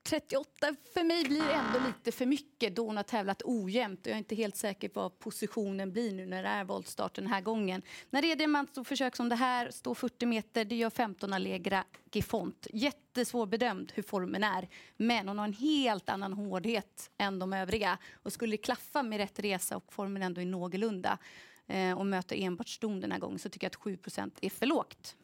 38 0.06 0.76
för 0.94 1.04
mig 1.04 1.24
blir 1.24 1.50
ändå 1.50 1.78
lite 1.86 2.12
för 2.12 2.26
mycket 2.26 2.76
då 2.76 2.86
hon 2.86 2.96
har 2.96 3.04
tävlat 3.04 3.42
ojämnt. 3.44 4.06
Jag 4.06 4.14
är 4.14 4.18
inte 4.18 4.34
helt 4.34 4.56
säker 4.56 4.88
på 4.88 5.00
vad 5.00 5.18
positionen 5.18 5.92
blir 5.92 6.12
nu 6.12 6.26
när 6.26 6.42
det 6.42 6.48
är 6.48 6.64
voltstart 6.64 7.14
den 7.14 7.26
här 7.26 7.40
gången. 7.40 7.82
När 8.10 8.22
det 8.22 8.32
är 8.32 8.36
diamantstoförsök 8.36 9.16
som 9.16 9.28
det 9.28 9.34
här, 9.34 9.70
står 9.70 9.94
40 9.94 10.26
meter, 10.26 10.64
det 10.64 10.76
gör 10.76 10.90
15 10.90 11.32
Allegra 11.32 11.84
Gifont. 12.12 12.66
Jättesvårbedömd 12.72 13.92
hur 13.94 14.02
formen 14.02 14.44
är, 14.44 14.68
men 14.96 15.28
hon 15.28 15.38
har 15.38 15.46
en 15.46 15.52
helt 15.52 16.08
annan 16.08 16.32
hårdhet 16.32 17.10
än 17.18 17.38
de 17.38 17.52
övriga. 17.52 17.98
Och 18.22 18.32
skulle 18.32 18.52
det 18.52 18.62
klaffa 18.62 19.02
med 19.02 19.18
rätt 19.18 19.38
resa 19.38 19.76
och 19.76 19.92
formen 19.92 20.22
ändå 20.22 20.40
är 20.40 20.46
någorlunda 20.46 21.18
eh, 21.66 21.98
och 21.98 22.06
möter 22.06 22.36
enbart 22.36 22.68
ston 22.68 23.00
den 23.00 23.12
här 23.12 23.18
gången 23.18 23.38
så 23.38 23.48
tycker 23.48 23.64
jag 23.64 23.94
att 23.94 24.04
7% 24.04 24.30
är 24.40 24.50
för 24.50 24.66
lågt. 24.66 25.16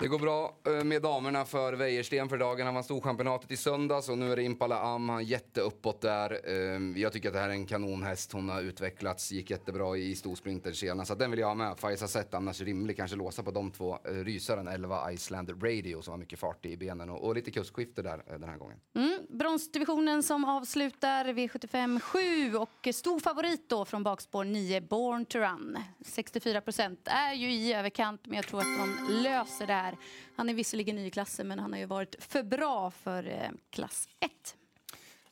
Det 0.00 0.08
går 0.08 0.18
bra 0.18 0.56
eh, 0.66 0.84
med 0.84 1.02
damerna 1.02 1.44
för 1.44 1.72
Wäjersten 1.72 2.28
för 2.28 2.38
dagen. 2.38 2.66
Han 2.66 2.74
vann 2.74 2.84
Storchampionatet 2.84 3.50
i 3.50 3.56
söndags 3.56 4.08
och 4.08 4.18
nu 4.18 4.32
är 4.32 4.36
det 4.36 4.42
Impala 4.42 4.78
Am. 4.80 5.08
Han 5.08 5.18
är 5.18 5.22
jätteuppåt 5.22 6.00
där. 6.00 6.40
Eh, 6.44 7.00
jag 7.02 7.12
tycker 7.12 7.28
att 7.28 7.34
det 7.34 7.40
här 7.40 7.48
är 7.48 7.52
en 7.52 7.66
kanonhäst. 7.66 8.32
Hon 8.32 8.48
har 8.48 8.62
utvecklats, 8.62 9.32
gick 9.32 9.50
jättebra 9.50 9.96
i 9.96 10.14
storsprinter 10.14 10.72
senast. 10.72 11.08
Så 11.08 11.14
den 11.14 11.30
vill 11.30 11.40
jag 11.40 11.46
ha 11.46 11.54
med. 11.54 11.78
Faiza 11.78 12.08
sett 12.08 12.34
annars 12.34 12.60
rimlig 12.60 12.96
kanske 12.96 13.16
låsa 13.16 13.42
på 13.42 13.50
de 13.50 13.70
två. 13.70 13.98
Eh, 14.04 14.12
rysaren 14.12 14.68
11 14.68 15.12
Iceland 15.12 15.62
Radio 15.62 16.02
som 16.02 16.12
har 16.12 16.18
mycket 16.18 16.38
fart 16.38 16.66
i 16.66 16.76
benen 16.76 17.10
och, 17.10 17.24
och 17.24 17.34
lite 17.34 17.50
kursskifte 17.50 18.02
där 18.02 18.22
den 18.26 18.48
här 18.48 18.56
gången. 18.56 18.78
Mm, 18.94 19.18
bronsdivisionen 19.28 20.22
som 20.22 20.44
avslutar 20.44 21.24
V75 21.24 22.00
7 22.00 22.56
och 22.56 22.94
stor 22.94 23.20
favorit 23.20 23.68
då 23.68 23.84
från 23.84 24.02
bakspår 24.02 24.44
9 24.44 24.80
Born 24.80 25.24
to 25.24 25.38
Run. 25.38 25.78
64 26.04 26.60
procent 26.60 27.00
är 27.04 27.34
ju 27.34 27.52
i 27.52 27.72
överkant 27.72 28.20
men 28.24 28.36
jag 28.36 28.46
tror 28.46 28.60
att 28.60 28.78
de 28.78 29.12
löser 29.22 29.66
det 29.66 29.72
här. 29.72 29.93
Han 30.36 30.48
är 30.48 30.54
visserligen 30.54 30.96
ny 30.96 31.06
i 31.06 31.10
klassen 31.10 31.48
men 31.48 31.58
han 31.58 31.72
har 31.72 31.80
ju 31.80 31.86
varit 31.86 32.16
för 32.18 32.42
bra 32.42 32.90
för 32.90 33.28
eh, 33.28 33.50
klass 33.70 34.08
1. 34.20 34.56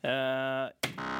Eh, 0.04 0.10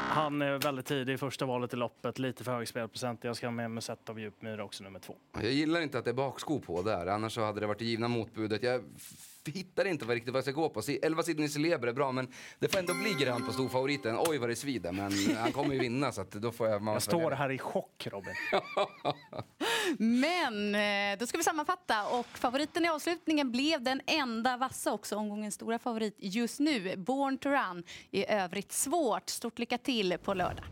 han 0.08 0.42
är 0.42 0.58
väldigt 0.58 0.86
tidig 0.86 1.12
i 1.14 1.18
första 1.18 1.46
valet 1.46 1.72
i 1.74 1.76
loppet, 1.76 2.18
lite 2.18 2.44
för 2.44 2.52
hög 2.52 2.68
spelprocent. 2.68 3.24
Jag 3.24 3.36
ska 3.36 3.46
ha 3.46 3.52
med 3.52 3.70
mig 3.70 3.82
set 3.82 4.08
av 4.08 4.20
djupmyra 4.20 4.64
också, 4.64 4.84
nummer 4.84 4.98
två. 4.98 5.16
Jag 5.32 5.52
gillar 5.52 5.80
inte 5.80 5.98
att 5.98 6.04
det 6.04 6.10
är 6.10 6.14
baksko 6.14 6.60
på 6.60 6.82
där, 6.82 7.06
annars 7.06 7.32
så 7.34 7.44
hade 7.44 7.60
det 7.60 7.66
varit 7.66 7.78
det 7.78 7.84
givna 7.84 8.08
motbudet. 8.08 8.62
Jag 8.62 8.84
hittar 9.46 9.84
inte 9.84 10.04
vad 10.04 10.14
riktigt 10.14 10.32
vad 10.32 10.38
jag 10.38 10.44
ska 10.44 10.52
gå 10.52 10.68
på. 10.68 10.82
Si- 10.82 10.98
11 11.02 11.22
Sidney 11.22 11.48
Celeber 11.48 11.88
är 11.88 11.92
bra, 11.92 12.12
men 12.12 12.28
det 12.58 12.68
får 12.68 12.78
ändå 12.78 12.94
bli 12.94 13.24
grönt 13.24 13.46
på 13.46 13.52
storfavoriten. 13.52 14.16
Oj 14.18 14.38
vad 14.38 14.48
det 14.48 14.56
svider, 14.56 14.92
men 14.92 15.12
han 15.36 15.52
kommer 15.52 15.74
ju 15.74 15.80
vinna 15.80 16.12
så 16.12 16.20
att 16.20 16.30
då 16.30 16.52
får 16.52 16.68
jag... 16.68 16.82
Man 16.82 16.94
Jag 16.94 17.02
står 17.02 17.30
här 17.30 17.50
i 17.50 17.58
chock, 17.58 18.06
Robin. 18.10 18.34
Men 19.98 20.74
eh, 20.74 21.18
då 21.18 21.26
ska 21.26 21.38
vi 21.38 21.44
sammanfatta 21.44 22.08
och 22.08 22.26
favoriten 22.38 22.84
i 22.84 22.88
avslutningen 22.88 23.50
blev 23.52 23.82
den 23.82 24.00
enda 24.06 24.56
vassa 24.56 24.92
också, 24.92 25.16
omgångens 25.16 25.54
stora 25.54 25.78
favorit 25.78 26.16
just 26.18 26.60
nu, 26.60 26.96
Born 26.96 27.38
to 27.38 27.48
Run. 27.48 27.84
I 28.10 28.26
övrigt 28.26 28.72
svårt. 28.72 29.30
Stort 29.30 29.58
lycka 29.58 29.78
till 29.78 30.18
på 30.18 30.34
lördag. 30.34 30.64